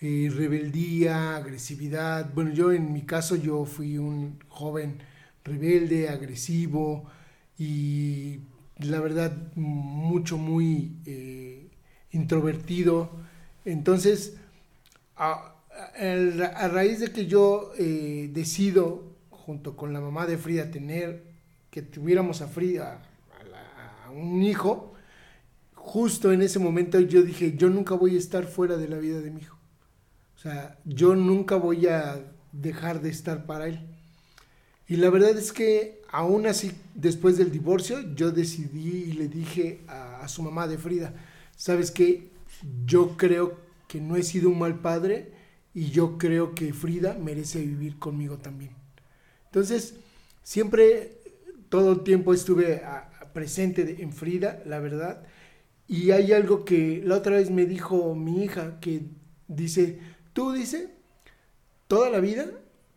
[0.00, 2.32] Eh, rebeldía, agresividad.
[2.32, 5.02] Bueno, yo en mi caso yo fui un joven
[5.44, 7.04] rebelde, agresivo
[7.58, 8.38] y
[8.78, 11.68] la verdad mucho, muy eh,
[12.12, 13.10] introvertido.
[13.66, 14.38] Entonces,
[15.16, 15.56] a,
[15.94, 19.11] a, raíz de que yo eh, decido,
[19.52, 21.24] junto con la mamá de Frida, tener,
[21.70, 23.02] que tuviéramos a Frida,
[24.06, 24.94] a, un hijo,
[25.74, 29.20] justo en ese momento yo dije, yo nunca voy a estar fuera de la vida
[29.20, 29.58] de mi hijo.
[30.36, 33.80] O sea, yo nunca voy a dejar de estar para él.
[34.88, 39.82] Y la verdad es que aún así, después del divorcio, yo decidí y le dije
[39.86, 41.12] a, su mamá de Frida,
[41.56, 42.30] ¿sabes qué?
[42.86, 45.32] Yo creo que no he sido un mal padre
[45.74, 48.81] y yo creo que Frida merece vivir conmigo también.
[49.52, 49.96] Entonces,
[50.42, 51.18] siempre,
[51.68, 52.82] todo el tiempo estuve
[53.34, 55.26] presente en Frida, la verdad,
[55.86, 59.02] y hay algo que la otra vez me dijo mi hija, que
[59.48, 59.98] dice,
[60.32, 60.94] tú dice,
[61.86, 62.46] toda la vida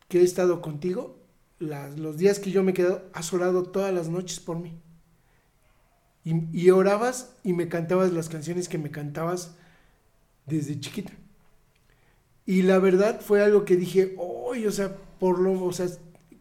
[0.07, 1.19] que he estado contigo,
[1.59, 4.79] los días que yo me he quedado, has orado todas las noches por mí.
[6.23, 9.57] Y, orabas y me cantabas las canciones que me cantabas
[10.45, 11.11] desde chiquita.
[12.45, 15.87] Y la verdad fue algo que dije, hoy, o sea, por lo, o sea,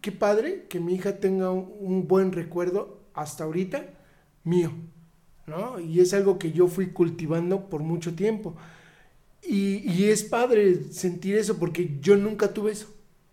[0.04, 3.86] qué padre que mi hija tenga un buen recuerdo hasta ahorita
[4.44, 4.70] mío.
[5.46, 5.80] ¿no?
[5.80, 8.54] Y es algo que yo fui cultivando por mucho tiempo.
[9.42, 12.88] Y, es padre sentir eso porque yo nunca tuve eso.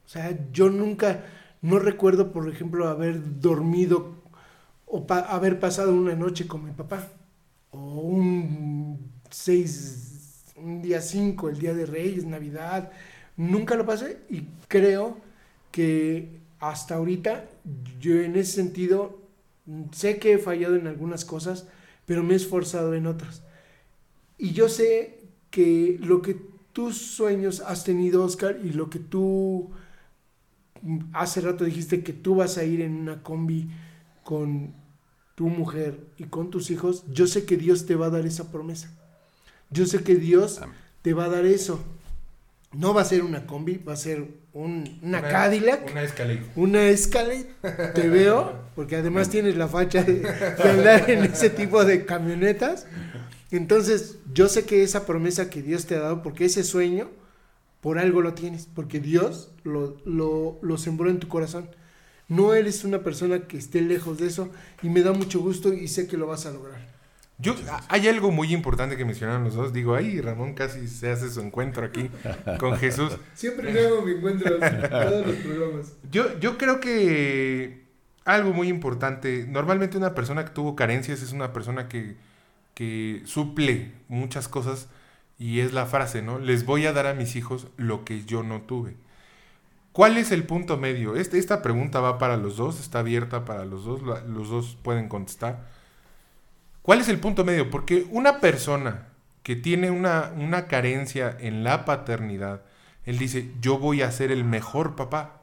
[0.05, 1.25] O sea, yo nunca,
[1.61, 4.15] no recuerdo, por ejemplo, haber dormido
[4.85, 7.05] o haber pasado una noche con mi papá.
[7.71, 12.93] O un seis, un día cinco, el día de Reyes, Navidad.
[13.35, 15.17] Nunca lo pasé y creo
[15.69, 17.49] que hasta ahorita
[17.99, 19.19] yo en ese sentido
[19.91, 21.67] sé que he fallado en algunas cosas,
[22.05, 23.43] pero me he esforzado en otras.
[24.37, 25.19] Y yo sé
[25.49, 26.37] que lo que
[26.71, 29.71] tus sueños has tenido, Oscar, y lo que tú
[31.13, 33.69] hace rato dijiste que tú vas a ir en una combi
[34.23, 34.73] con
[35.35, 38.51] tu mujer y con tus hijos, yo sé que Dios te va a dar esa
[38.51, 38.91] promesa.
[39.71, 40.61] Yo sé que Dios
[41.01, 41.79] te va a dar eso.
[42.73, 45.91] No va a ser una combi, va a ser una, Cadillac.
[45.91, 46.43] Una Escalade.
[46.55, 47.47] Una Escalade,
[47.93, 50.25] te veo, porque además tienes la facha de,
[50.63, 52.87] andar en ese tipo de camionetas.
[53.51, 57.09] Entonces, yo sé que esa promesa que Dios te ha dado, porque ese sueño,
[57.81, 61.69] por algo lo tienes, porque Dios lo, lo, lo sembró en tu corazón.
[62.29, 64.49] No eres una persona que esté lejos de eso
[64.81, 66.90] y me da mucho gusto y sé que lo vas a lograr.
[67.41, 67.55] Yo,
[67.87, 69.73] hay algo muy importante que mencionaron los dos.
[69.73, 72.09] Digo, ay, Ramón casi se hace su encuentro aquí
[72.59, 73.17] con Jesús.
[73.33, 75.93] Siempre hago mi encuentro en todos los programas.
[76.11, 77.85] Yo, yo creo que
[78.25, 82.15] algo muy importante, normalmente una persona que tuvo carencias es una persona que,
[82.75, 84.87] que suple muchas cosas
[85.39, 86.37] y es la frase, ¿no?
[86.37, 88.95] Les voy a dar a mis hijos lo que yo no tuve.
[89.91, 91.15] ¿Cuál es el punto medio?
[91.15, 95.09] Este, esta pregunta va para los dos, está abierta para los dos, los dos pueden
[95.09, 95.67] contestar.
[96.81, 97.69] ¿Cuál es el punto medio?
[97.69, 99.09] Porque una persona
[99.43, 102.63] que tiene una, una carencia en la paternidad,
[103.05, 105.41] él dice, yo voy a ser el mejor papá,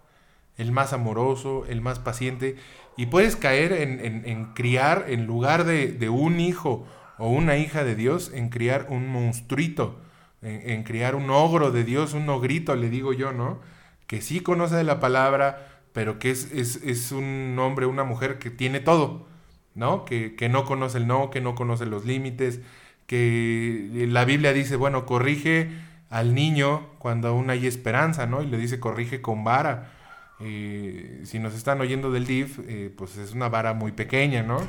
[0.56, 2.56] el más amoroso, el más paciente,
[2.96, 6.86] y puedes caer en, criar, en lugar de, un hijo
[7.18, 10.00] o una hija de Dios, en criar un monstruito,
[10.42, 13.60] en, criar un ogro de Dios, un ogrito, le digo yo, ¿no?
[14.08, 18.40] Que sí conoce de la palabra, pero que es, es, es un hombre, una mujer
[18.40, 19.28] que tiene todo
[19.78, 20.04] ¿no?
[20.04, 22.60] Que, no conoce el no, que no conoce los límites,
[23.06, 25.70] que la Biblia dice, bueno, corrige
[26.10, 28.42] al niño cuando aún hay esperanza, ¿no?
[28.42, 29.92] Y le dice, corrige con vara.
[30.40, 34.58] Eh, si nos están oyendo del DIF, eh, pues es una vara muy pequeña, ¿no?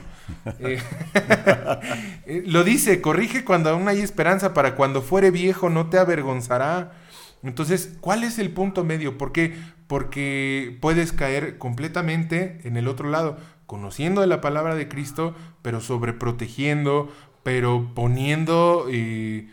[2.26, 6.92] Eh, lo dice, corrige cuando aún hay esperanza, para cuando fuere viejo no te avergonzará.
[7.42, 9.18] Entonces, ¿cuál es el punto medio?
[9.18, 9.56] ¿Por qué?
[9.88, 13.38] Porque puedes caer completamente en el otro lado
[13.70, 17.08] conociendo de la palabra de Cristo, pero sobreprotegiendo,
[17.44, 19.48] pero poniendo eh,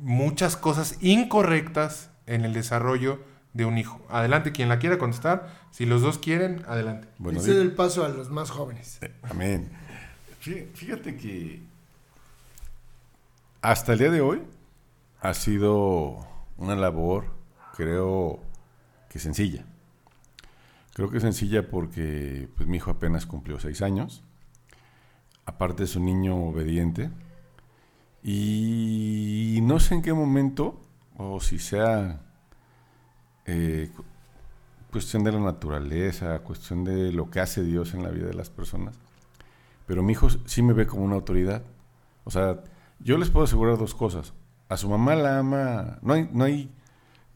[0.00, 3.20] muchas cosas incorrectas en el desarrollo
[3.52, 4.00] de un hijo.
[4.08, 5.52] Adelante, quien la quiera contestar.
[5.70, 7.08] Si los dos quieren, adelante.
[7.18, 8.96] Bueno, Ese es el paso a los más jóvenes.
[9.02, 9.70] Eh, amén.
[10.40, 11.60] Fíjate que
[13.60, 14.40] hasta el día de hoy
[15.20, 17.26] ha sido una labor,
[17.76, 18.40] creo
[19.10, 19.66] que sencilla.
[20.94, 24.22] Creo que sencilla porque pues, mi hijo apenas cumplió seis años.
[25.46, 27.10] Aparte es un niño obediente.
[28.22, 30.80] Y no sé en qué momento,
[31.16, 32.20] o si sea
[33.46, 33.90] eh,
[34.92, 38.50] cuestión de la naturaleza, cuestión de lo que hace Dios en la vida de las
[38.50, 38.96] personas.
[39.86, 41.62] Pero mi hijo sí me ve como una autoridad.
[42.24, 42.62] O sea,
[43.00, 44.34] yo les puedo asegurar dos cosas.
[44.68, 46.70] A su mamá la ama, no hay, no hay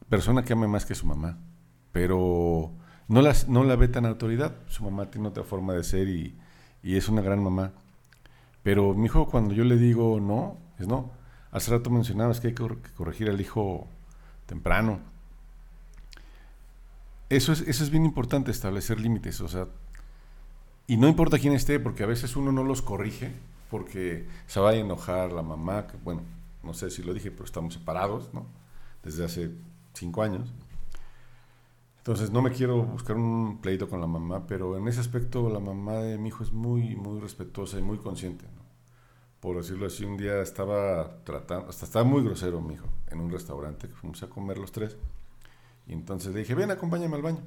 [0.09, 1.37] persona que ame más que su mamá,
[1.91, 2.71] pero
[3.07, 4.55] no, las, no la ve tan autoridad.
[4.67, 6.35] Su mamá tiene otra forma de ser y,
[6.83, 7.73] y es una gran mamá.
[8.63, 11.11] Pero mi hijo, cuando yo le digo no, es no.
[11.51, 13.87] Hace rato mencionabas que hay que corregir al hijo
[14.45, 14.99] temprano.
[17.29, 19.41] Eso es, eso es bien importante, establecer límites.
[19.41, 19.67] O sea,
[20.87, 23.33] y no importa quién esté, porque a veces uno no los corrige,
[23.69, 26.21] porque se va a enojar la mamá, que, bueno,
[26.63, 28.45] no sé si lo dije, pero estamos separados, ¿no?
[29.03, 29.51] Desde hace
[29.93, 30.53] cinco años.
[32.07, 35.59] Entonces no me quiero buscar un pleito con la mamá, pero en ese aspecto la
[35.59, 38.45] mamá de mi hijo es muy, muy respetuosa y muy consciente.
[38.45, 38.61] ¿no?
[39.41, 43.29] Por decirlo así, un día estaba tratando, hasta estaba muy grosero mi hijo, en un
[43.29, 44.95] restaurante que fuimos a comer los tres.
[45.85, 47.41] Y entonces le dije, ven, acompáñame al baño,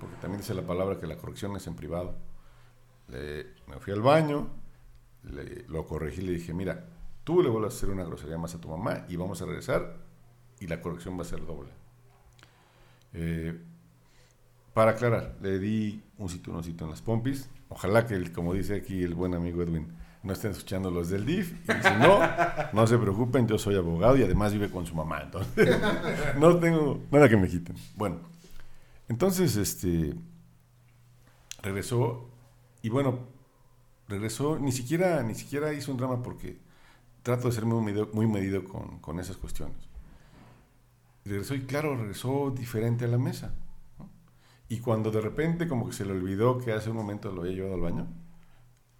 [0.00, 2.16] porque también dice la palabra que la corrección es en privado.
[3.08, 4.48] me fui al baño,
[5.68, 6.86] lo corregí le dije, mira,
[7.24, 9.98] tú le vuelves a hacer una grosería más a tu mamá y vamos a regresar
[10.60, 11.72] y la corrección va a ser doble.
[13.12, 13.67] Eh,
[14.78, 17.50] para aclarar, le di un sitio en las pompis.
[17.68, 21.52] Ojalá que, como dice aquí el buen amigo Edwin, no estén escuchando los del DIF.
[21.68, 22.20] Y si no,
[22.72, 25.22] no se preocupen, yo soy abogado y además vive con su mamá.
[25.22, 25.76] Entonces,
[26.38, 27.74] no tengo nada que me quiten.
[27.96, 28.20] Bueno,
[29.08, 30.14] entonces, este,
[31.60, 32.30] regresó
[32.80, 33.26] y bueno,
[34.06, 36.60] regresó, ni siquiera, ni siquiera hizo un drama porque
[37.24, 39.88] trato de ser muy medido, muy medido con, con esas cuestiones.
[41.24, 43.56] Regresó y claro, regresó diferente a la mesa.
[44.68, 47.54] Y cuando de repente como que se le olvidó que hace un momento lo había
[47.54, 48.06] llevado al baño,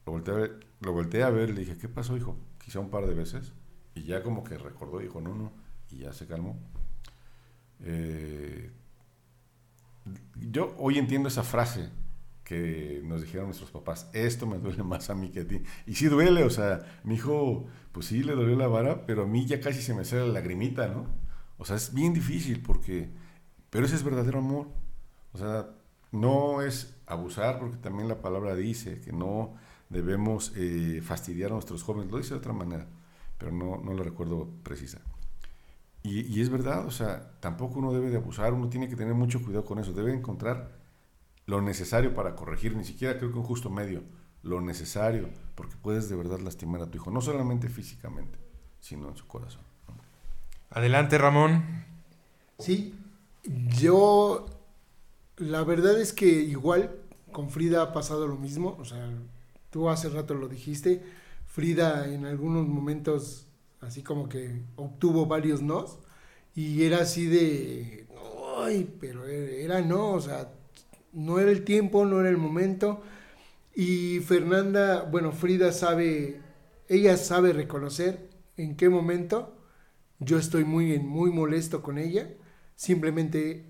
[0.06, 2.38] lo volteé a ver, lo volteé a ver le dije, ¿qué pasó, hijo?
[2.62, 3.52] Quizá un par de veces.
[3.94, 5.52] Y ya como que recordó, dijo, no, no,
[5.90, 6.58] y ya se calmó.
[7.80, 8.70] Eh,
[10.36, 11.90] yo hoy entiendo esa frase
[12.44, 15.60] que nos dijeron nuestros papás, esto me duele más a mí que a ti.
[15.86, 19.26] Y sí duele, o sea, mi hijo, pues sí le dolió la vara, pero a
[19.26, 21.06] mí ya casi se me sale la lagrimita, ¿no?
[21.58, 23.10] O sea, es bien difícil porque,
[23.68, 24.68] pero ese es verdadero amor.
[25.38, 25.70] O sea,
[26.10, 29.54] no es abusar, porque también la palabra dice que no
[29.88, 32.86] debemos eh, fastidiar a nuestros jóvenes, lo dice de otra manera,
[33.38, 34.98] pero no, no lo recuerdo precisa.
[36.02, 39.14] Y, y, es verdad, o sea, tampoco uno debe de abusar, uno tiene que tener
[39.14, 40.72] mucho cuidado con eso, debe encontrar
[41.46, 44.02] lo necesario para corregir, ni siquiera creo que un justo medio,
[44.42, 48.38] lo necesario, porque puedes de verdad lastimar a tu hijo, no solamente físicamente,
[48.80, 49.62] sino en su corazón.
[50.70, 51.64] Adelante, Ramón.
[52.58, 52.94] Sí,
[53.78, 54.46] yo,
[55.38, 56.94] la verdad es que igual
[57.32, 59.10] con Frida ha pasado lo mismo, o sea,
[59.70, 61.02] tú hace rato lo dijiste,
[61.46, 63.46] Frida en algunos momentos
[63.80, 65.98] así como que obtuvo varios nos
[66.54, 68.06] y era así de,
[68.58, 70.52] ay, pero era no, o sea,
[71.12, 73.02] no era el tiempo, no era el momento.
[73.74, 76.40] Y Fernanda, bueno, Frida sabe,
[76.88, 79.56] ella sabe reconocer en qué momento
[80.20, 82.30] yo estoy muy, muy molesto con ella.
[82.76, 83.66] Simplemente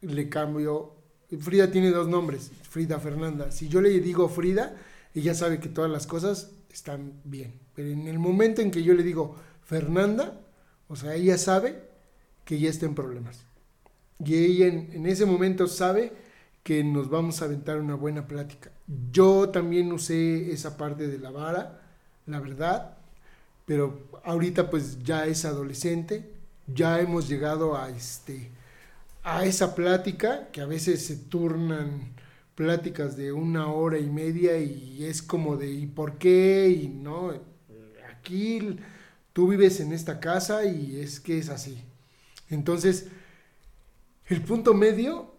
[0.00, 0.96] le cambio.
[1.38, 3.50] Frida tiene dos nombres, Frida Fernanda.
[3.50, 4.76] Si yo le digo Frida,
[5.14, 7.54] ella sabe que todas las cosas están bien.
[7.74, 10.40] Pero en el momento en que yo le digo Fernanda,
[10.88, 11.82] o sea, ella sabe
[12.44, 13.46] que ya está en problemas.
[14.24, 16.12] Y ella en, ese momento sabe
[16.62, 18.70] que nos vamos a aventar una buena plática.
[19.10, 21.80] Yo también usé esa parte de la vara,
[22.26, 22.98] la verdad,
[23.64, 26.30] pero ahorita pues ya es adolescente,
[26.66, 28.50] ya hemos llegado a este
[29.22, 32.14] a esa plática que a veces se turnan
[32.54, 36.68] pláticas de una hora y media y es como de ¿y por qué?
[36.68, 37.32] y no,
[38.10, 38.78] aquí
[39.32, 41.82] tú vives en esta casa y es que es así.
[42.50, 43.06] Entonces,
[44.26, 45.32] el punto medio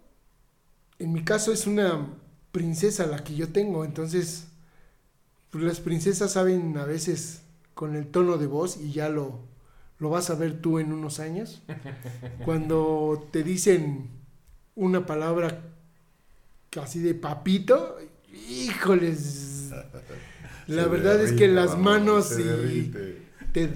[0.98, 2.06] en mi caso es una
[2.52, 4.46] princesa la que yo tengo, entonces
[5.50, 7.42] pues las princesas saben a veces
[7.74, 9.40] con el tono de voz y ya lo,
[10.04, 11.62] lo vas a ver tú en unos años,
[12.44, 14.10] cuando te dicen
[14.74, 15.62] una palabra
[16.78, 17.96] así de papito,
[18.30, 19.70] híjoles,
[20.66, 22.92] la verdad es que las manos y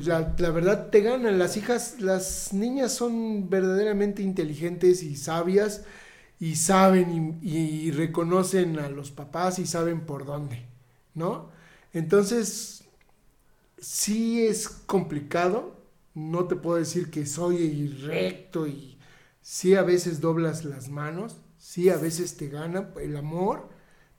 [0.05, 5.87] la, la, verdad te ganan, las hijas, las niñas son verdaderamente inteligentes y sabias
[6.39, 10.67] y saben y, reconocen a los papás y saben por dónde,
[11.15, 11.49] ¿no?
[11.95, 12.85] Entonces,
[13.81, 15.78] sí es complicado,
[16.19, 18.99] no te puedo decir que soy recto y
[19.41, 23.69] sí a veces doblas las manos, sí a veces te gana el amor,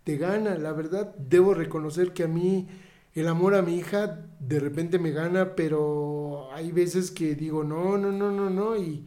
[0.05, 2.69] te gana, la verdad, debo reconocer que a mí
[3.13, 7.97] el amor a mi hija de repente me gana, pero hay veces que digo, no,
[7.97, 9.05] no, no, no, no, y,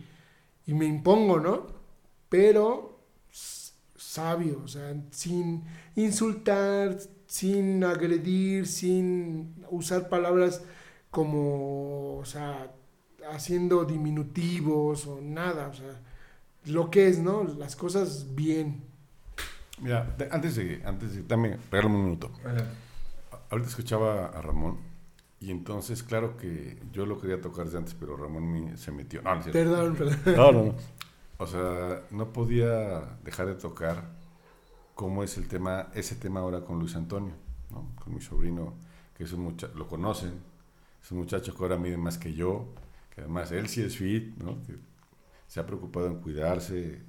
[0.67, 1.67] me impongo, ¿no?
[2.29, 3.01] Pero
[3.97, 5.65] sabio, o sea, sin
[5.97, 10.63] insultar, sin agredir, sin usar palabras
[11.11, 12.73] como, o sea,
[13.31, 16.01] haciendo diminutivos o nada, o sea,
[16.67, 17.45] lo que es, ¿no?
[17.45, 18.83] Las cosas bien.
[19.81, 22.31] Mira, antes de, antes de, también, regálame un minuto.
[23.51, 24.79] Ahorita escuchaba a Ramón
[25.43, 29.23] y entonces, claro que yo lo quería tocar desde antes, pero Ramón se metió.
[29.23, 30.19] No, no, perdón, perdón.
[30.37, 30.75] No, no, no.
[31.39, 34.05] O sea, no podía dejar de tocar
[34.95, 37.33] cómo es el tema, ese tema ahora con Luis Antonio,
[37.71, 37.89] ¿no?
[38.03, 38.75] Con mi sobrino,
[39.17, 40.35] que es un muchacho, lo conocen,
[41.03, 42.67] es un muchacho que ahora mide más que yo,
[43.15, 44.63] que además él sí es fit, ¿no?
[44.63, 44.77] Que
[45.47, 47.03] se ha preocupado en cuidarse,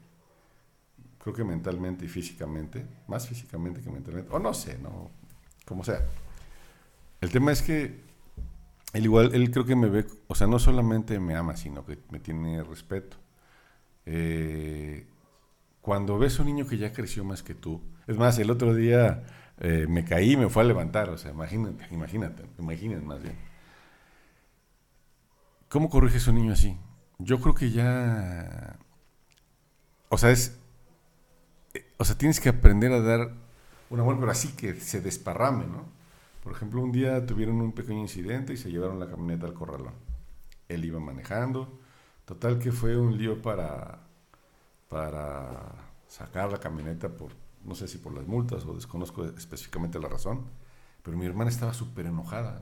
[1.18, 5.12] creo que mentalmente y físicamente, más físicamente que mentalmente, o no sé, no,
[5.66, 6.06] como sea.
[7.22, 8.02] El tema es que
[8.94, 11.98] él igual, él creo que me ve, o sea, no solamente me ama, sino que
[12.10, 13.18] me tiene respeto.
[14.06, 15.08] Eh,
[15.82, 18.76] cuando ves a un niño que ya creció más que tú, es más, el otro
[18.76, 19.24] día
[19.60, 23.53] eh, me caí y me fue a levantar, o sea, imagínate, imagínate, imagínate más bien.
[25.74, 26.78] ¿Cómo corriges a un niño así?
[27.18, 28.78] Yo creo que ya,
[30.08, 30.60] o sea, es,
[31.74, 33.34] eh, o sea, tienes que aprender a dar
[33.90, 35.86] un amor, pero así que se desparrame, ¿no?
[36.44, 39.96] Por ejemplo, un día tuvieron un pequeño incidente y se llevaron la camioneta al corralón.
[40.70, 41.80] Él iba manejando,
[42.26, 43.98] total que fue un lío para
[44.90, 45.74] para
[46.08, 47.32] sacar la camioneta por,
[47.66, 50.46] no sé si por las multas o desconozco específicamente la razón,
[51.02, 52.62] pero mi hermana estaba súper enojada.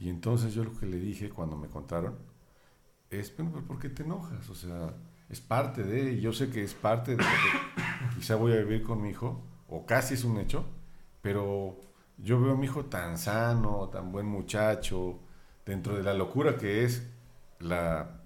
[0.00, 2.16] Y entonces yo lo que le dije cuando me contaron
[3.10, 4.48] es, bueno, pero ¿por qué te enojas?
[4.48, 4.94] O sea,
[5.28, 9.02] es parte de, yo sé que es parte de que quizá voy a vivir con
[9.02, 10.64] mi hijo, o casi es un hecho,
[11.20, 11.78] pero
[12.16, 15.20] yo veo a mi hijo tan sano, tan buen muchacho,
[15.66, 17.06] dentro de la locura que es
[17.58, 18.22] la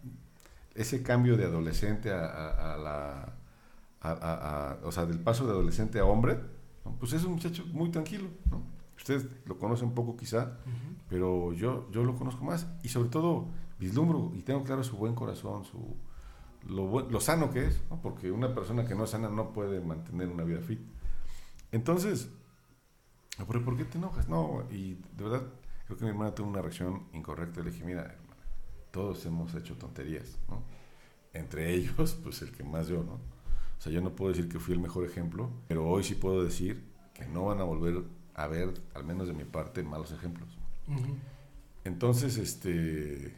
[0.74, 3.32] ese cambio de adolescente a, la...
[4.82, 6.38] O sea, del paso de adolescente a hombre,
[6.98, 8.73] pues es un muchacho muy tranquilo, ¿no?
[8.96, 10.58] Usted lo conoce un poco quizá,
[11.08, 15.14] pero yo, yo lo conozco más y sobre todo vislumbro y tengo claro su buen
[15.14, 15.96] corazón, su,
[16.68, 18.00] lo, lo sano que es, ¿no?
[18.00, 20.80] porque una persona que no es sana no puede mantener una vida fit.
[21.72, 22.30] Entonces,
[23.46, 24.28] ¿por qué te enojas?
[24.28, 25.42] No, y de verdad
[25.86, 27.60] creo que mi hermana tuvo una reacción incorrecta.
[27.62, 28.16] Le dije, mira,
[28.90, 30.62] todos hemos hecho tonterías, ¿no?
[31.32, 33.14] Entre ellos, pues el que más yo, ¿no?
[33.14, 36.44] O sea, yo no puedo decir que fui el mejor ejemplo, pero hoy sí puedo
[36.44, 40.48] decir que no van a volver a ver, al menos de mi parte, malos ejemplos.
[41.84, 43.34] Entonces, este,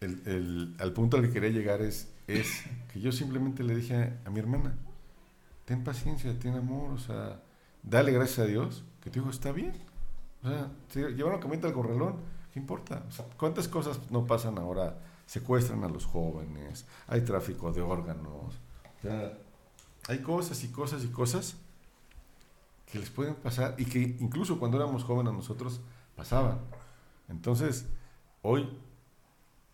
[0.00, 4.30] el, al punto al que quería llegar es, es que yo simplemente le dije a,
[4.30, 4.74] mi hermana,
[5.64, 7.40] ten paciencia, ten amor, o sea,
[7.82, 9.74] dale gracias a Dios, que tu hijo está bien.
[10.42, 10.70] O sea,
[11.10, 12.16] llevaron camioneta al corralón,
[12.52, 13.02] ¿Qué importa?
[13.38, 14.98] ¿Cuántas cosas no pasan ahora?
[15.26, 18.58] Secuestran a los jóvenes, hay tráfico de órganos,
[20.06, 21.56] hay cosas y cosas y cosas
[22.92, 25.80] que les pueden pasar y que incluso cuando éramos jóvenes nosotros
[26.14, 26.58] pasaban.
[27.30, 27.88] Entonces,
[28.42, 28.68] hoy,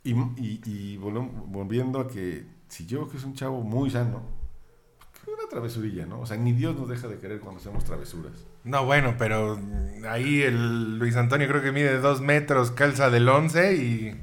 [0.05, 4.23] y, volviendo a que si yo que es un chavo muy sano,
[5.27, 6.21] una travesurilla, ¿no?
[6.21, 8.47] O sea, ni Dios nos deja de querer cuando hacemos travesuras.
[8.65, 9.59] No, bueno, pero
[10.09, 14.17] ahí el Luis Antonio creo que mide dos metros, calza del 11 y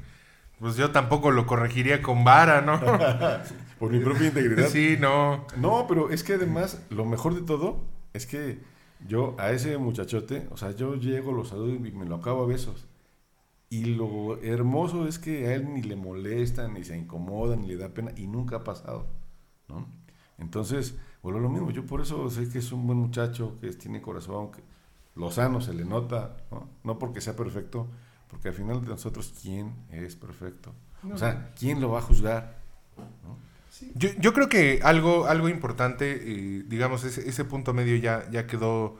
[0.58, 2.80] pues yo tampoco lo corregiría con vara, ¿no?
[3.78, 4.68] Por mi propia integridad.
[4.68, 5.46] Sí, no.
[5.56, 8.58] No, pero es que además lo mejor de todo es que
[9.06, 12.46] yo a ese muchachote, o sea, yo llego, lo saludo y me lo acabo a
[12.46, 12.86] besos.
[13.68, 17.76] Y lo hermoso es que a él ni le molesta, ni se incomoda, ni le
[17.76, 19.06] da pena, y nunca ha pasado,
[19.68, 19.86] ¿no?
[20.38, 24.00] Entonces, vuelvo lo mismo, yo por eso sé que es un buen muchacho, que tiene
[24.00, 24.62] corazón, que
[25.14, 26.36] lo sano se le nota,
[26.84, 26.98] ¿no?
[26.98, 27.88] porque sea perfecto,
[28.28, 30.72] porque al final de nosotros, ¿quién es perfecto?
[31.10, 32.58] o sea, ¿quién lo va a juzgar?
[33.94, 38.96] Yo, creo que algo, algo importante, eh, digamos, ese, punto medio ya, ya quedó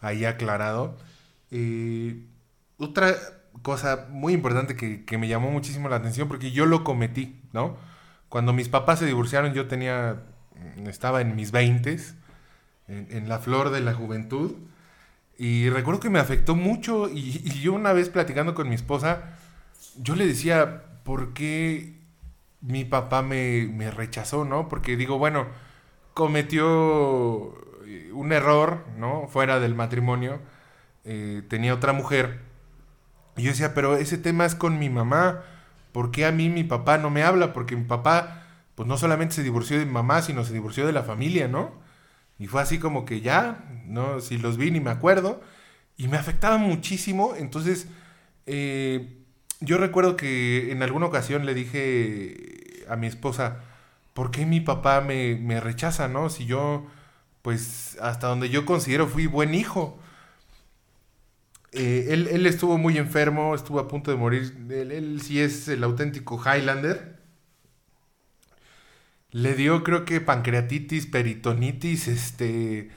[0.00, 0.96] ahí aclarado.
[1.50, 2.24] Eh,
[2.78, 3.14] otra
[3.62, 7.76] cosa muy importante que, que, me llamó muchísimo la atención, porque yo lo cometí, ¿no?
[8.28, 10.22] Cuando mis papás se divorciaron, yo tenía
[10.86, 11.98] estaba en mis 20
[12.88, 14.52] en, la flor de la juventud.
[15.38, 19.36] Y recuerdo que me afectó mucho y, yo una vez platicando con mi esposa,
[19.96, 21.99] yo le decía, ¿por qué
[22.60, 24.68] mi papá me, rechazó, no?
[24.68, 25.46] Porque digo, bueno,
[26.14, 27.54] cometió
[27.86, 29.28] eh, un error, ¿no?
[29.28, 30.40] Fuera del matrimonio,
[31.04, 32.40] eh, tenía otra mujer
[33.36, 35.42] Y yo decía, pero ese tema es con mi mamá.
[35.92, 37.52] ¿Por qué a mí mi papá no me habla?
[37.52, 38.44] Porque mi papá,
[38.74, 41.72] pues no solamente se divorció de mi mamá, sino se divorció de la familia, ¿no?
[42.38, 44.20] Y fue así como que ya, ¿no?
[44.20, 45.42] Si los vi ni me acuerdo.
[45.96, 47.34] Y me afectaba muchísimo.
[47.36, 47.88] Entonces,
[48.46, 49.19] eh,
[49.60, 53.60] yo recuerdo que en alguna ocasión le dije a mi esposa,
[54.14, 56.30] ¿por qué mi papá me, me rechaza, no?
[56.30, 56.86] Si yo,
[57.42, 59.98] pues, hasta donde yo considero fui buen hijo.
[61.72, 64.54] Eh, él, él, estuvo muy enfermo, estuvo a punto de morir.
[64.70, 67.20] Él, él, sí es el auténtico Highlander.
[69.30, 72.90] Le dio, creo que, pancreatitis, peritonitis, este...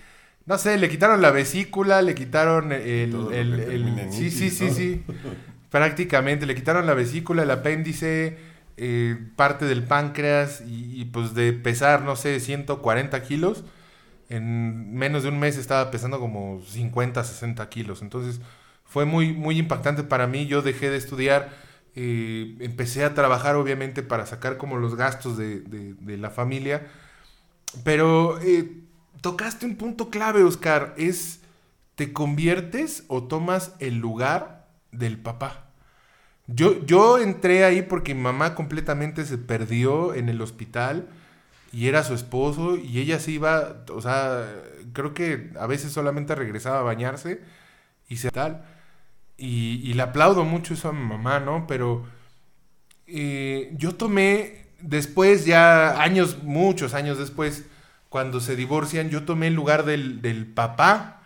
[0.46, 3.16] No sé, le quitaron la vesícula, le quitaron el...
[3.32, 5.04] el, el sí, sí, sí, sí.
[5.74, 8.38] Prácticamente, le quitaron la vesícula, el apéndice,
[8.78, 13.64] eh, parte del páncreas y, pues de pesar, no sé, 140 kilos.
[14.30, 18.04] En menos de un mes estaba pesando como 50, 60 kilos.
[18.04, 18.40] Entonces
[18.86, 20.46] fue muy, muy impactante para mí.
[20.48, 21.50] Yo dejé de estudiar,
[21.96, 26.88] eh, empecé a trabajar obviamente para sacar como los gastos de, de, de la familia.
[27.84, 28.84] Pero eh,
[29.22, 30.94] tocaste un punto clave, Oscar.
[30.98, 31.42] Es,
[31.96, 35.63] ¿te conviertes o tomas el lugar del papá?
[36.48, 41.08] Yo, yo entré ahí porque mi mamá completamente se perdió en el hospital
[41.72, 44.46] y era su esposo y ella se iba, o sea,
[44.94, 47.42] creo que a veces solamente regresaba a bañarse
[48.10, 48.66] y se tal.
[49.38, 51.66] Y, le aplaudo mucho eso a mi mamá, ¿no?
[51.68, 52.06] Pero
[53.08, 57.66] eh, yo tomé, después, ya años, muchos años después,
[58.10, 61.24] cuando se divorcian, yo tomé el lugar del, del papá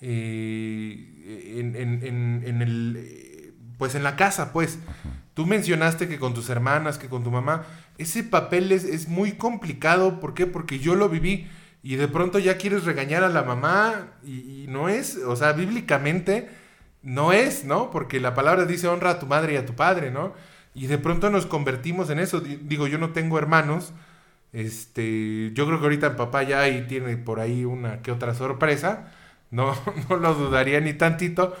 [0.00, 3.29] eh, en, en, en, en, el,
[3.80, 4.78] pues en la casa, pues.
[5.32, 7.64] Tú mencionaste que con tus hermanas, que con tu mamá,
[7.96, 10.46] ese papel es, es muy complicado, ¿por qué?
[10.46, 11.48] Porque yo lo viví
[11.82, 15.52] y de pronto ya quieres regañar a la mamá y, y no es, o sea,
[15.52, 16.50] bíblicamente
[17.02, 17.90] no es, ¿no?
[17.90, 20.34] Porque la palabra dice honra a tu madre y a tu padre, ¿no?
[20.74, 22.40] Y de pronto nos convertimos en eso.
[22.40, 23.94] Digo, yo no tengo hermanos.
[24.52, 28.34] Este, yo creo que ahorita el papá ya ahí tiene por ahí una que otra
[28.34, 29.10] sorpresa.
[29.50, 29.74] No,
[30.10, 31.56] no lo dudaría ni tantito.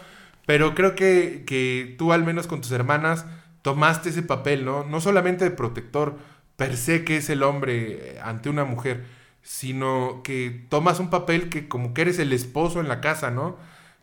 [0.46, 3.26] Pero creo que, que tú al menos con tus hermanas
[3.62, 4.84] tomaste ese papel, ¿no?
[4.84, 6.16] No solamente de protector
[6.56, 9.06] per se que es el hombre ante una mujer,
[9.42, 13.56] sino que tomas un papel que como que eres el esposo en la casa, ¿no?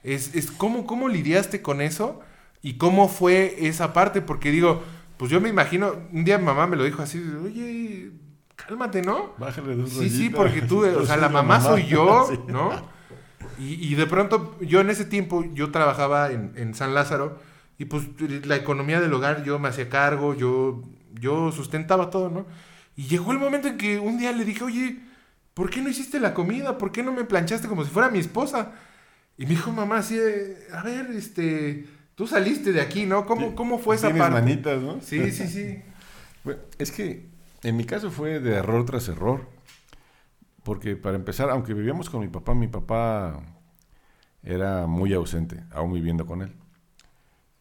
[0.03, 2.21] Es, es ¿cómo, ¿Cómo lidiaste con eso?
[2.61, 4.21] ¿Y cómo fue esa parte?
[4.21, 4.83] Porque digo,
[5.17, 8.11] pues yo me imagino, un día mi mamá me lo dijo así, oye,
[8.55, 9.33] cálmate, ¿no?
[9.37, 12.39] Bájale de un Sí, sí, porque tú, o sea, la mamá, mamá, soy yo, sí.
[12.47, 12.96] ¿no?
[13.59, 17.39] Y, y, de pronto, yo en ese tiempo, yo trabajaba en, en, San Lázaro
[17.79, 18.03] y pues
[18.45, 20.83] la economía del hogar yo me hacía cargo, yo,
[21.19, 22.45] yo sustentaba todo, ¿no?
[22.95, 24.99] Y llegó el momento en que un día le dije, oye,
[25.53, 26.77] ¿por qué no hiciste la comida?
[26.77, 28.73] ¿Por qué no me planchaste como si fuera mi esposa?
[29.37, 30.19] Y me dijo mamá así,
[30.73, 31.85] a ver, este,
[32.15, 33.25] tú saliste de aquí, ¿no?
[33.25, 34.33] ¿Cómo, cómo fue esa parte?
[34.33, 34.99] manitas, ¿no?
[35.01, 35.81] Sí, sí, sí.
[36.43, 37.25] Bueno, es que
[37.63, 39.49] en mi caso fue de error tras error.
[40.67, 43.41] Porque para empezar, aunque vivíamos con mi papá, mi papá
[44.43, 46.53] era muy ausente, aún viviendo con él.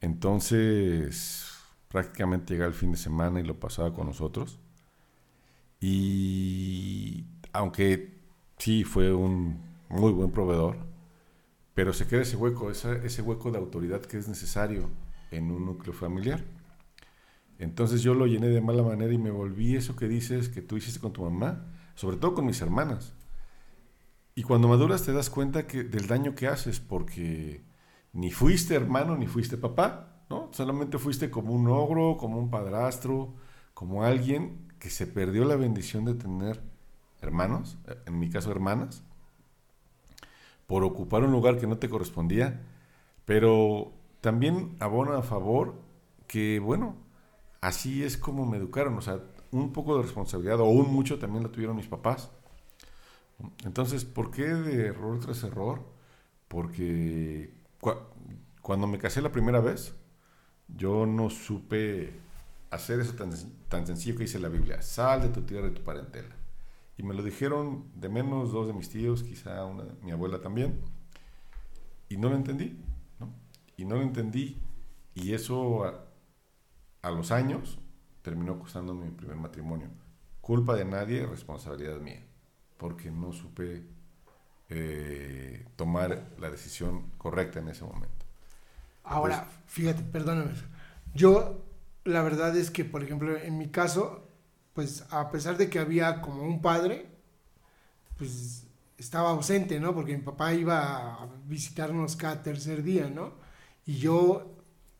[0.00, 1.52] Entonces,
[1.86, 4.58] prácticamente llegaba el fin de semana y lo pasaba con nosotros.
[5.80, 8.18] Y aunque
[8.58, 10.76] sí fue un muy buen proveedor,
[11.74, 14.90] pero se queda ese hueco, ese, hueco de autoridad que es necesario
[15.30, 16.42] en un núcleo familiar.
[17.60, 20.76] Entonces yo lo llené de mala manera y me volví eso que dices que tú
[20.76, 23.14] hiciste con tu mamá, sobre todo con mis hermanas.
[24.36, 27.64] Y cuando maduras te das cuenta que, del daño que haces, porque
[28.12, 30.50] ni fuiste hermano ni fuiste papá, ¿no?
[30.52, 33.34] Solamente fuiste como un ogro, como un padrastro,
[33.74, 36.62] como alguien que se perdió la bendición de tener
[37.20, 39.02] hermanos, en mi caso hermanas,
[40.66, 42.60] por ocupar un lugar que no te correspondía,
[43.24, 45.74] pero también abona a favor
[46.26, 46.96] que, bueno,
[47.60, 49.20] así es como me educaron, o sea,
[49.56, 52.30] un poco de responsabilidad o un mucho también lo tuvieron mis papás.
[53.64, 55.84] Entonces, ¿por qué de error tras error?
[56.48, 57.92] Porque cu
[58.62, 59.94] cuando me casé la primera vez,
[60.66, 62.12] yo no supe
[62.70, 63.30] hacer eso tan,
[63.68, 66.34] tan sencillo que dice la Biblia, sal de tu tierra y tu parentela.
[66.98, 69.64] Y me lo dijeron de menos dos de mis tíos, quizá
[70.02, 70.80] mi abuela también.
[72.08, 72.76] Y no lo entendí,
[73.20, 73.32] ¿no?
[73.76, 74.60] Y no lo entendí.
[75.14, 75.84] Y eso
[77.02, 77.78] a los años
[78.26, 79.88] terminó costándome mi primer matrimonio.
[80.40, 82.26] Culpa de nadie, responsabilidad mía.
[82.76, 83.84] Porque no supe
[84.68, 88.26] eh, tomar la decisión correcta en ese momento.
[89.04, 90.54] Ahora, Entonces, fíjate, perdóname.
[91.14, 91.62] Yo,
[92.02, 94.26] la verdad es que, por ejemplo, en mi caso,
[94.74, 97.06] pues a pesar de que había como un padre,
[98.18, 98.66] pues
[98.98, 99.94] estaba ausente, ¿no?
[99.94, 103.34] Porque mi papá iba a visitarnos cada tercer día, ¿no?
[103.84, 104.56] Y yo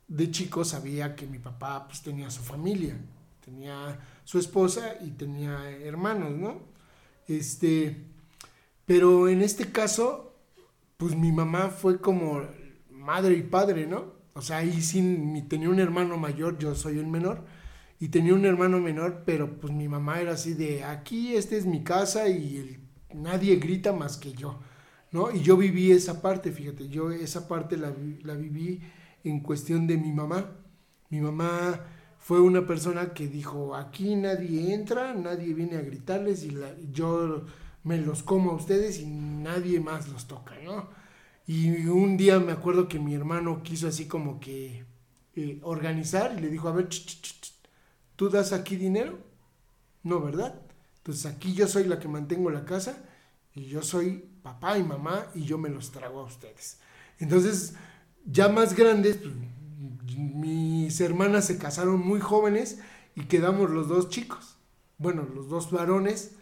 [0.07, 2.97] de chico sabía que mi papá pues tenía su familia,
[3.47, 6.63] tenía su esposa y tenía hermanos, ¿no?
[7.29, 7.97] Este,
[8.85, 10.35] pero en este caso,
[10.97, 12.43] pues mi mamá fue como
[12.91, 14.15] madre y padre, ¿no?
[14.35, 17.45] O sea, ahí sin, tenía un hermano mayor, yo soy el menor,
[18.01, 21.67] y tenía un hermano menor, pero pues mi mamá era así de, aquí, esta es
[21.67, 22.81] mi casa y
[23.15, 24.59] nadie grita más que yo,
[25.13, 25.31] ¿no?
[25.31, 27.91] Y yo viví esa parte, fíjate, yo esa parte la
[28.35, 28.83] viví
[29.23, 30.51] en cuestión de mi mamá.
[31.11, 31.81] Mi mamá
[32.27, 36.59] fue una persona que dijo, aquí nadie entra, nadie viene a gritarles y
[36.91, 37.45] yo
[37.85, 40.89] me los como a ustedes y nadie más los toca, ¿no?
[41.47, 44.85] Y un día me acuerdo que mi hermano quiso así como que
[45.37, 46.89] eh, organizar y le dijo, a ver,
[48.17, 49.21] ¿tú das aquí dinero?
[50.03, 50.61] No, ¿verdad?
[50.97, 53.05] Entonces aquí yo soy la que mantengo la casa
[53.55, 56.81] y yo soy papá y mamá y yo me los trago a ustedes.
[57.21, 57.75] Entonces
[58.25, 59.33] ya más grandes, pues,
[60.17, 62.79] mis hermanas se casaron muy jóvenes
[63.15, 64.57] y quedamos los dos chicos.
[64.99, 66.33] Bueno, los dos varones.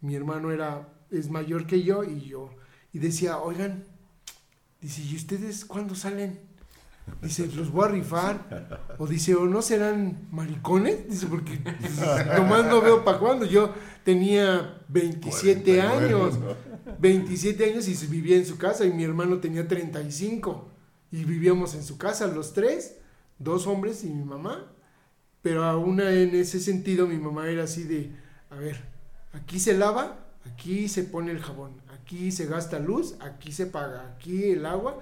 [0.00, 2.50] Mi hermano era, es mayor que yo y yo.
[2.92, 3.84] Y decía, oigan,
[4.80, 6.40] dice, ¿y ustedes cuándo salen?
[7.20, 8.78] Dice, los voy a rifar.
[8.98, 11.08] O dice, ¿o no serán maricones?
[11.08, 11.58] Dice, porque
[12.36, 13.44] nomás no veo para cuándo.
[13.44, 13.72] Yo
[14.04, 16.38] tenía 27 años.
[16.98, 20.70] 27 años y vivía en su casa y mi hermano tenía 35
[21.10, 22.96] y vivíamos en su casa los tres,
[23.42, 24.66] dos hombres y mi mamá.
[25.42, 28.12] Pero aún en ese sentido mi mamá era así de,
[28.50, 28.80] a ver,
[29.32, 30.18] aquí se lava,
[30.52, 35.00] aquí se pone el jabón, aquí se gasta luz, aquí se paga, aquí el agua.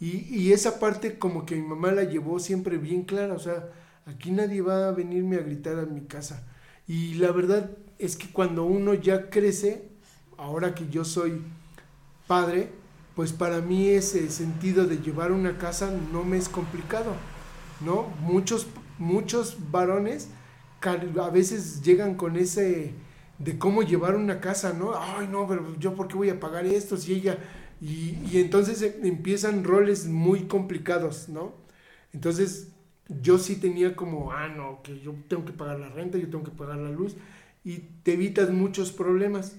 [0.00, 3.68] Y, y esa parte como que mi mamá la llevó siempre bien clara, o sea,
[4.06, 6.42] aquí nadie va a venirme a gritar a mi casa.
[6.88, 9.88] Y la verdad es que cuando uno ya crece,
[10.36, 11.42] ahora que yo soy
[12.26, 12.70] padre,
[13.14, 17.14] pues para mí ese sentido de llevar una casa no me es complicado,
[17.80, 18.08] ¿no?
[18.20, 18.66] Muchos,
[18.98, 20.28] muchos varones
[20.82, 22.94] a veces llegan con ese
[23.38, 24.92] de cómo llevar una casa, ¿no?
[24.96, 27.38] Ay, no, pero yo por qué voy a pagar esto si ella...
[27.80, 31.54] Y, y entonces em, empiezan roles muy complicados, ¿no?
[32.14, 32.68] Entonces
[33.08, 36.44] yo sí tenía como, ah, no, que yo tengo que pagar la renta, yo tengo
[36.44, 37.16] que pagar la luz,
[37.64, 39.56] y te evitas muchos problemas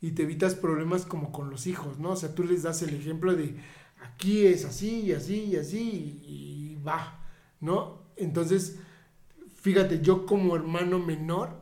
[0.00, 2.10] y te evitas problemas como con los hijos, ¿no?
[2.10, 3.56] O sea, tú les das el ejemplo de
[4.00, 7.17] aquí es así y así y así y, va,
[7.60, 7.98] ¿no?
[8.16, 8.78] Entonces,
[9.56, 11.60] fíjate, yo como hermano menor,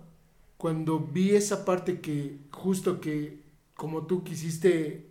[0.58, 3.42] cuando vi esa parte que justo que
[3.74, 5.06] como tú quisiste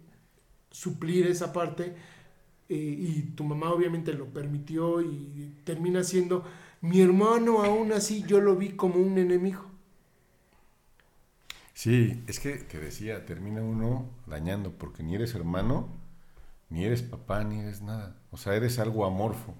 [0.71, 1.95] suplir esa parte
[2.67, 6.43] eh, y tu mamá obviamente lo permitió y termina siendo
[6.81, 9.63] mi hermano aún así yo lo vi como un enemigo
[11.73, 15.89] Sí, es que te decía, termina uno dañando porque ni eres hermano,
[16.69, 18.15] ni eres papá, ni eres nada.
[18.31, 19.53] O sea, eres algo amorfo.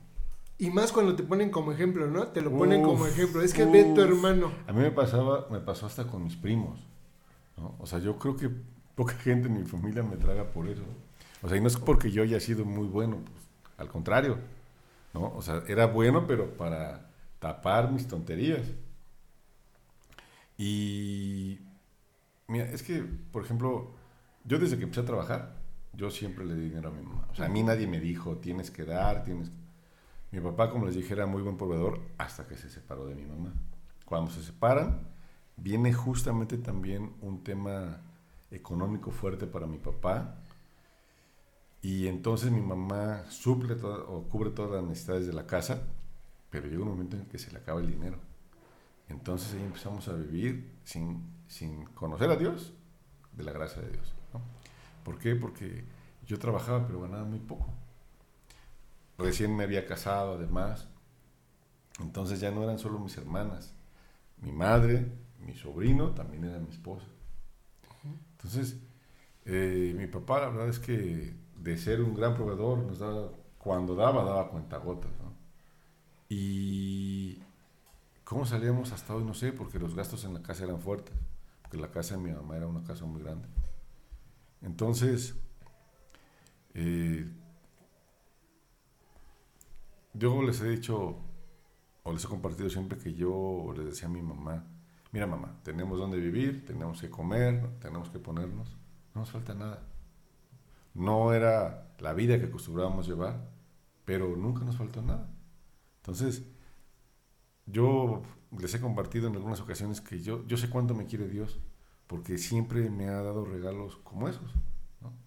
[0.58, 2.28] Y más cuando te ponen como ejemplo, ¿no?
[2.28, 3.42] Te lo ponen como ejemplo.
[3.42, 4.52] Es que ve tu hermano.
[4.68, 6.80] A mí me pasaba, me pasó hasta con mis primos.
[7.58, 7.76] ¿no?
[7.80, 8.50] O sea, yo creo que
[8.96, 10.84] poca gente en mi familia me traga por eso.
[11.42, 13.44] O sea, y no es porque yo haya sido muy bueno, pues,
[13.78, 14.38] al contrario.
[15.14, 15.34] ¿no?
[15.36, 18.64] O sea, era bueno, pero para tapar mis tonterías.
[20.58, 21.60] Y
[22.48, 23.92] Mira, es que, por ejemplo,
[24.44, 25.56] yo desde que empecé a trabajar,
[25.94, 27.28] yo siempre le di dinero a mi mamá.
[27.32, 29.56] O sea, a mí nadie me dijo, tienes que dar, tienes que...
[30.36, 33.24] Mi papá, como les dije, era muy buen proveedor hasta que se separó de mi
[33.26, 33.54] mamá.
[34.04, 35.08] Cuando se separan,
[35.56, 38.02] viene justamente también un tema
[38.52, 40.36] económico fuerte para mi papá.
[41.82, 45.84] Y entonces mi mamá suple o cubre todas las necesidades de la casa,
[46.50, 48.18] pero llega un momento en que se le acaba el dinero.
[49.08, 52.74] Entonces ahí empezamos a vivir sin, sin conocer a Dios,
[53.32, 54.14] de la gracia de Dios.
[55.06, 55.34] ¿Por qué?
[55.34, 55.86] Porque
[56.28, 57.85] yo trabajaba pero ganaba muy poco.
[59.18, 60.88] Recién me había casado además.
[62.00, 63.74] Entonces ya no eran solo mis hermanas.
[64.42, 67.06] Mi madre, mi sobrino, también era mi esposa.
[68.32, 68.78] Entonces,
[69.46, 73.96] eh, mi papá la verdad es que de ser un gran proveedor, nos daba, cuando
[73.96, 75.12] daba, daba cuentagotas.
[75.22, 75.34] ¿no?
[76.30, 77.40] Y
[78.26, 79.24] ¿Cómo salíamos hasta hoy?
[79.24, 81.14] No sé, porque los gastos en la casa eran fuertes,
[81.62, 83.48] porque la casa de mi mamá era una casa muy grande.
[84.64, 85.36] Entonces,
[86.74, 87.30] eh,
[90.18, 91.18] yo les he dicho,
[92.04, 94.66] o les he compartido siempre que yo les decía a mi mamá,
[95.12, 98.78] mira mamá, tenemos donde vivir, tenemos que comer, tenemos que ponernos,
[99.14, 99.88] no nos falta nada.
[100.94, 103.50] No era la vida que acostumbrábamos llevar,
[104.06, 105.30] pero nunca nos faltó nada.
[105.98, 106.44] Entonces,
[107.66, 108.22] yo
[108.58, 111.60] les he compartido en algunas ocasiones que yo, yo sé cuánto me quiere Dios,
[112.08, 114.54] porque siempre me ha dado regalos como esos.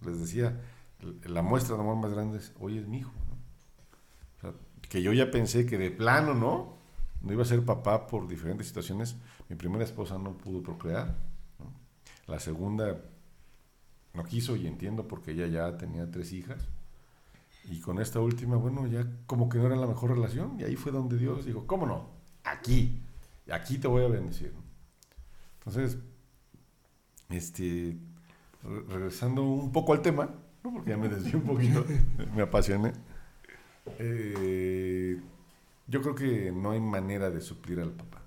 [0.00, 0.60] Les decía,
[1.24, 3.12] la muestra de amor más grande es, hoy es mi hijo.
[4.88, 6.78] Que yo ya pensé que de plano, ¿no?
[7.20, 9.16] No iba a ser papá por diferentes situaciones.
[9.48, 11.16] Mi primera esposa no pudo procrear.
[12.26, 13.00] La segunda
[14.14, 16.68] no quiso y entiendo porque ella ya tenía tres hijas.
[17.70, 20.58] Y con esta última, bueno, ya como que no era la mejor relación.
[20.58, 22.08] Y ahí fue donde Dios dijo, ¿cómo no?
[22.44, 23.02] Aquí.
[23.50, 24.54] Aquí te voy a bendecir.
[25.58, 25.98] Entonces,
[27.28, 27.98] este,
[28.62, 30.30] regresando un poco al tema,
[30.62, 31.84] porque ya me desvié un poquito,
[32.34, 32.92] me apasioné.
[33.98, 35.20] Eh,
[35.86, 38.22] yo creo que no hay manera de suplir al papá.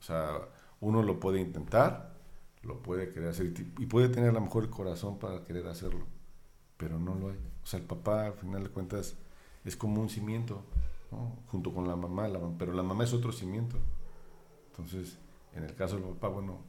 [0.00, 0.40] O sea,
[0.80, 2.14] uno lo puede intentar,
[2.62, 6.06] lo puede querer hacer y puede tener a lo mejor el corazón para querer hacerlo,
[6.76, 7.38] pero no lo hay.
[7.62, 9.16] O sea, el papá, al final de cuentas,
[9.64, 10.62] es como un cimiento,
[11.46, 12.28] junto con la mamá,
[12.58, 13.76] pero la mamá es otro cimiento.
[14.70, 15.18] Entonces,
[15.54, 16.60] en el caso del papá, bueno,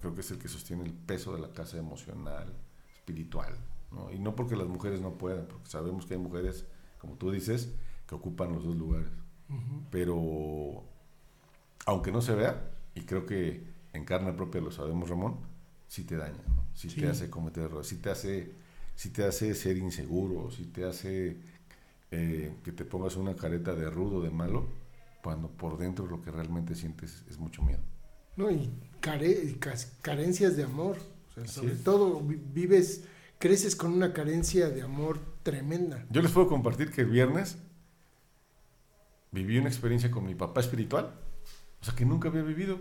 [0.00, 2.52] creo que es el que sostiene el peso de la casa emocional,
[2.94, 3.56] espiritual.
[4.12, 6.66] Y no porque las mujeres no puedan, porque sabemos que hay mujeres,
[6.98, 7.72] como tú dices,
[8.06, 9.08] que ocupan los dos lugares.
[9.90, 10.84] Pero,
[11.86, 15.36] aunque no se vea, y creo que en carne propia lo sabemos, Ramón,
[15.86, 16.66] sí te daña, ¿no?
[16.74, 18.52] sí, te hace cometer errores, sí te hace,
[18.94, 21.36] sí te hace ser inseguro, sí te hace
[22.10, 24.66] eh, que te pongas una careta de rudo, de malo,
[25.22, 27.80] cuando por dentro lo que realmente sientes es mucho miedo.
[28.36, 28.70] No, y
[30.02, 30.98] carencias de amor.
[31.46, 33.04] sobre todo vives,
[33.38, 36.04] creces con una carencia de amor tremenda.
[36.10, 37.58] Yo les puedo compartir que el viernes
[39.30, 41.14] viví una experiencia con mi papá espiritual,
[41.80, 42.80] o sea, que nunca había vivido.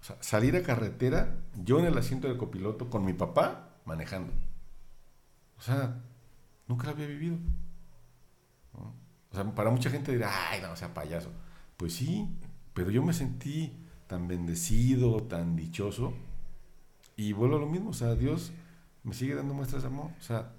[0.00, 4.32] O sea, salir a carretera, yo en el asiento del copiloto con mi papá manejando.
[5.58, 6.02] O sea,
[6.66, 7.38] nunca lo había vivido.
[9.30, 11.30] O sea, para mucha gente dirá, ay, no, sea, payaso.
[11.76, 12.28] Pues sí,
[12.74, 13.72] pero yo me sentí
[14.06, 16.14] tan bendecido, tan dichoso.
[17.16, 18.52] Y vuelvo a lo mismo, o sea, Dios
[19.06, 20.10] me sigue dando muestras de amor.
[20.18, 20.50] O sea,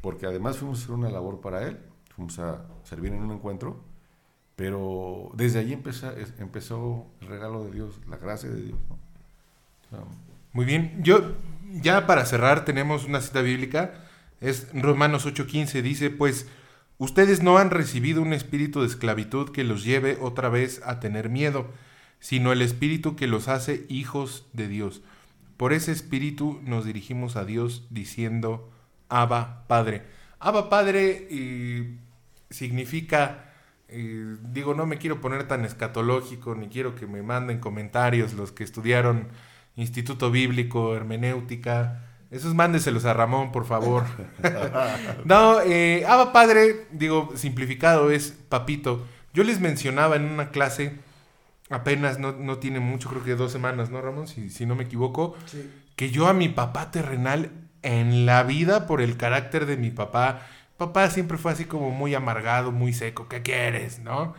[0.00, 1.78] porque además fuimos a hacer una labor para Él,
[2.16, 3.80] fuimos a servir en un encuentro,
[4.56, 8.78] pero desde allí empezó, el regalo de Dios, la gracia de Dios.
[10.52, 11.34] Muy bien, yo
[11.70, 13.94] ya para cerrar tenemos una cita bíblica,
[14.40, 16.48] es Romanos 8:15, dice, pues
[16.98, 21.28] ustedes no han recibido un espíritu de esclavitud que los lleve otra vez a tener
[21.28, 21.68] miedo
[22.24, 25.02] sino el Espíritu que los hace hijos de Dios.
[25.56, 28.70] Por ese Espíritu nos dirigimos a Dios diciendo,
[29.08, 30.02] Abba Padre.
[30.40, 31.96] Abba Padre eh,
[32.50, 33.52] significa,
[33.88, 38.52] eh, digo, no me quiero poner tan escatológico, ni quiero que me manden comentarios los
[38.52, 39.28] que estudiaron
[39.76, 42.02] Instituto Bíblico, Hermenéutica.
[42.30, 44.04] Esos mándeselos a Ramón, por favor.
[45.24, 49.06] no, eh, Abba Padre, digo, simplificado es papito.
[49.32, 50.98] Yo les mencionaba en una clase
[51.70, 54.28] apenas no, tiene mucho, creo que dos semanas, ¿no, Ramón?
[54.28, 55.36] Si, si no me equivoco.
[55.96, 57.50] Que yo a mi papá terrenal
[57.82, 60.42] en la vida, por el carácter de mi papá,
[60.76, 64.00] papá siempre fue así como muy amargado, muy seco, ¿qué quieres?
[64.00, 64.34] ¿No?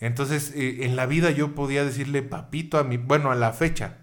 [0.00, 3.98] Entonces, eh, en la vida yo podía decirle papito a mi, bueno, a la fecha,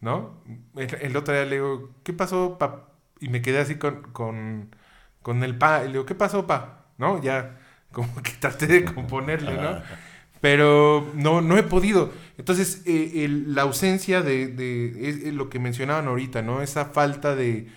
[0.00, 0.42] ¿no?
[0.76, 2.90] El, otro día le digo, ¿qué pasó, pa?
[3.20, 4.76] Y me quedé así con, con,
[5.22, 6.86] con el pa, le digo, ¿qué pasó, pa?
[6.98, 7.20] ¿No?
[7.22, 7.58] Ya,
[7.92, 9.82] como que traté de componerle, ¿no?
[10.40, 12.12] Pero no, no he podido.
[12.38, 16.62] Entonces, eh, la ausencia de, lo que mencionaban ahorita, ¿no?
[16.62, 17.68] Esa falta de,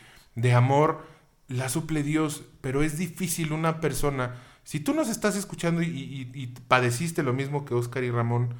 [0.54, 1.06] amor
[1.48, 4.36] la suple Dios, pero es difícil una persona.
[4.64, 8.54] Si tú nos estás escuchando y, padeciste lo mismo que Oscar y Ramón,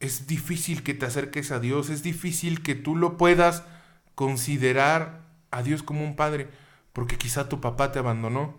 [0.00, 3.64] es difícil que te acerques a Dios, es difícil que tú lo puedas
[4.14, 6.48] considerar a Dios como un padre,
[6.92, 8.56] porque quizá tu papá te abandonó,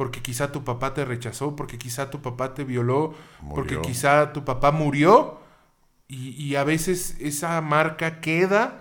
[0.00, 3.14] porque quizá tu papá te rechazó, porque quizá tu papá te violó,
[3.54, 5.40] porque quizá tu papá murió
[6.08, 8.80] y, a veces esa marca queda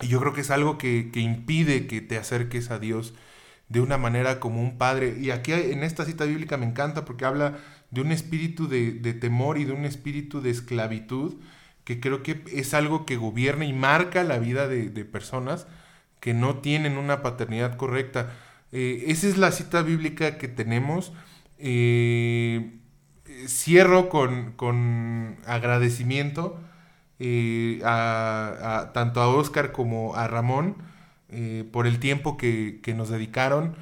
[0.00, 3.14] y yo creo que es algo que, impide que te acerques a Dios
[3.68, 5.16] de una manera como un padre.
[5.16, 7.58] Y aquí en esta cita bíblica me encanta porque habla
[7.92, 11.36] de un espíritu de, temor y de un espíritu de esclavitud
[11.84, 15.68] que creo que es algo que gobierna y marca la vida de, de personas
[16.18, 18.32] que no tienen una paternidad correcta.
[18.72, 21.12] Eh, esa es la cita bíblica que tenemos.
[21.58, 22.78] Eh,
[23.46, 26.60] cierro con, agradecimiento
[27.18, 30.76] eh, a, tanto a Oscar como a Ramón
[31.72, 33.76] por el tiempo que, nos dedicaron.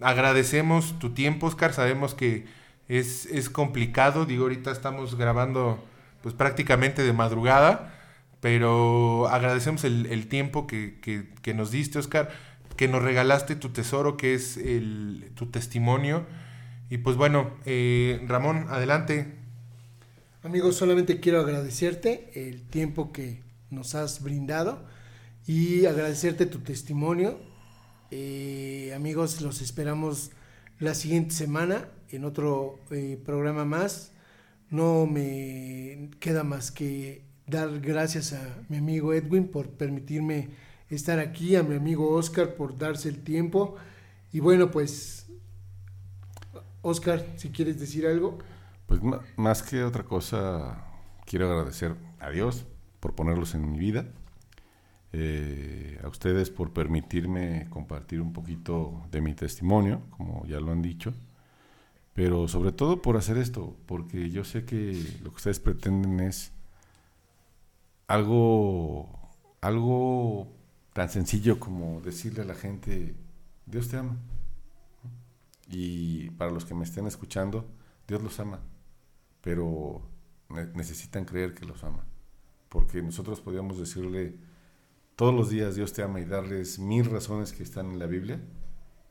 [0.00, 1.72] agradecemos tu tiempo, Oscar.
[1.72, 2.46] Sabemos que
[2.88, 4.26] es, complicado.
[4.26, 5.84] Digo, ahorita estamos grabando
[6.22, 7.94] pues prácticamente de madrugada.
[8.40, 10.98] Pero agradecemos el, tiempo que,
[11.42, 12.30] que nos diste, Oscar
[12.80, 16.24] que nos regalaste tu tesoro, que es el, tu testimonio.
[16.88, 19.34] Y pues bueno, eh, Ramón, adelante.
[20.42, 24.82] Amigos, solamente quiero agradecerte el tiempo que nos has brindado
[25.46, 27.38] y agradecerte tu testimonio.
[28.10, 30.30] Eh, amigos, los esperamos
[30.78, 34.12] la siguiente semana en otro eh, programa más.
[34.70, 41.56] No me queda más que dar gracias a mi amigo Edwin por permitirme estar aquí,
[41.56, 43.76] a mi amigo Oscar por darse el tiempo.
[44.32, 45.26] Y bueno, pues,
[46.82, 48.38] Oscar, si quieres decir algo.
[48.86, 49.00] Pues
[49.36, 50.84] más que otra cosa,
[51.26, 52.66] quiero agradecer a Dios
[52.98, 54.06] por ponerlos en mi vida,
[55.12, 60.82] eh, a ustedes por permitirme compartir un poquito de mi testimonio, como ya lo han
[60.82, 61.14] dicho,
[62.14, 66.52] pero sobre todo por hacer esto, porque yo sé que lo que ustedes pretenden es
[68.08, 69.08] algo,
[69.60, 70.48] algo
[70.92, 73.14] tan sencillo como decirle a la gente,
[73.66, 74.16] Dios te ama.
[75.68, 77.66] Y para los que me estén escuchando,
[78.08, 78.60] Dios los ama,
[79.40, 80.02] pero
[80.74, 82.04] necesitan creer que los ama
[82.70, 84.36] porque nosotros podríamos decirle
[85.16, 88.40] todos los días Dios te ama y darles mil razones que están en la Biblia,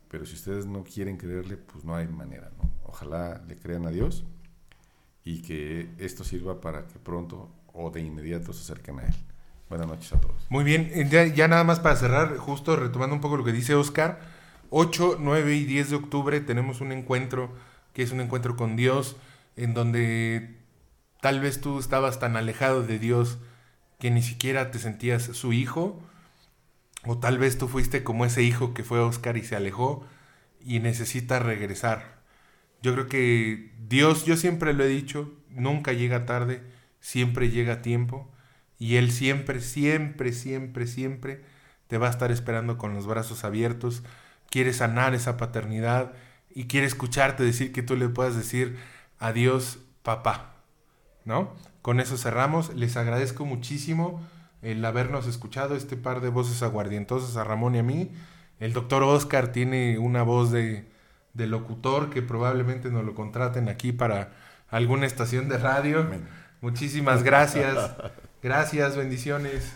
[0.07, 2.51] pero si ustedes no quieren creerle, pues no hay manera.
[2.85, 4.23] Ojalá le crean a Dios
[5.23, 9.15] y que esto sirva para que pronto o de inmediato se acerquen a Él.
[9.69, 10.47] Buenas noches a todos.
[10.49, 13.75] Muy bien, eh, ya, nada más para cerrar, justo retomando un poco lo que dice
[13.75, 14.19] Oscar,
[14.71, 17.53] 8, 9 y 10 de octubre tenemos un encuentro
[17.93, 19.15] que es un encuentro con Dios,
[19.55, 20.57] en donde
[21.21, 23.37] tal vez tú estabas tan alejado de Dios
[23.99, 26.01] que ni siquiera te sentías su hijo,
[27.05, 30.03] o tal vez tú fuiste como ese hijo que fue Oscar y se alejó
[30.65, 32.19] y necesita regresar.
[32.81, 36.63] Yo creo que Dios, yo siempre lo he dicho, nunca llega tarde,
[37.01, 38.31] siempre llega a tiempo
[38.79, 41.43] y Él siempre, siempre, siempre, siempre
[41.87, 44.03] te va a estar esperando con los brazos abiertos,
[44.49, 46.13] quiere sanar esa paternidad
[46.49, 48.77] y quiere escucharte decir que tú le puedas decir
[49.19, 50.55] adiós papá,
[51.25, 51.53] ¿no?
[51.81, 52.73] Con eso cerramos.
[52.75, 54.21] Les agradezco muchísimo
[54.61, 58.11] el habernos escuchado, este par de voces aguardientosas a Ramón y a mí.
[58.59, 60.85] El doctor Oscar tiene una voz de,
[61.33, 64.33] locutor que probablemente nos lo contraten aquí para
[64.67, 66.05] alguna estación de radio.
[66.61, 67.95] Muchísimas gracias.
[68.41, 69.73] Gracias, bendiciones.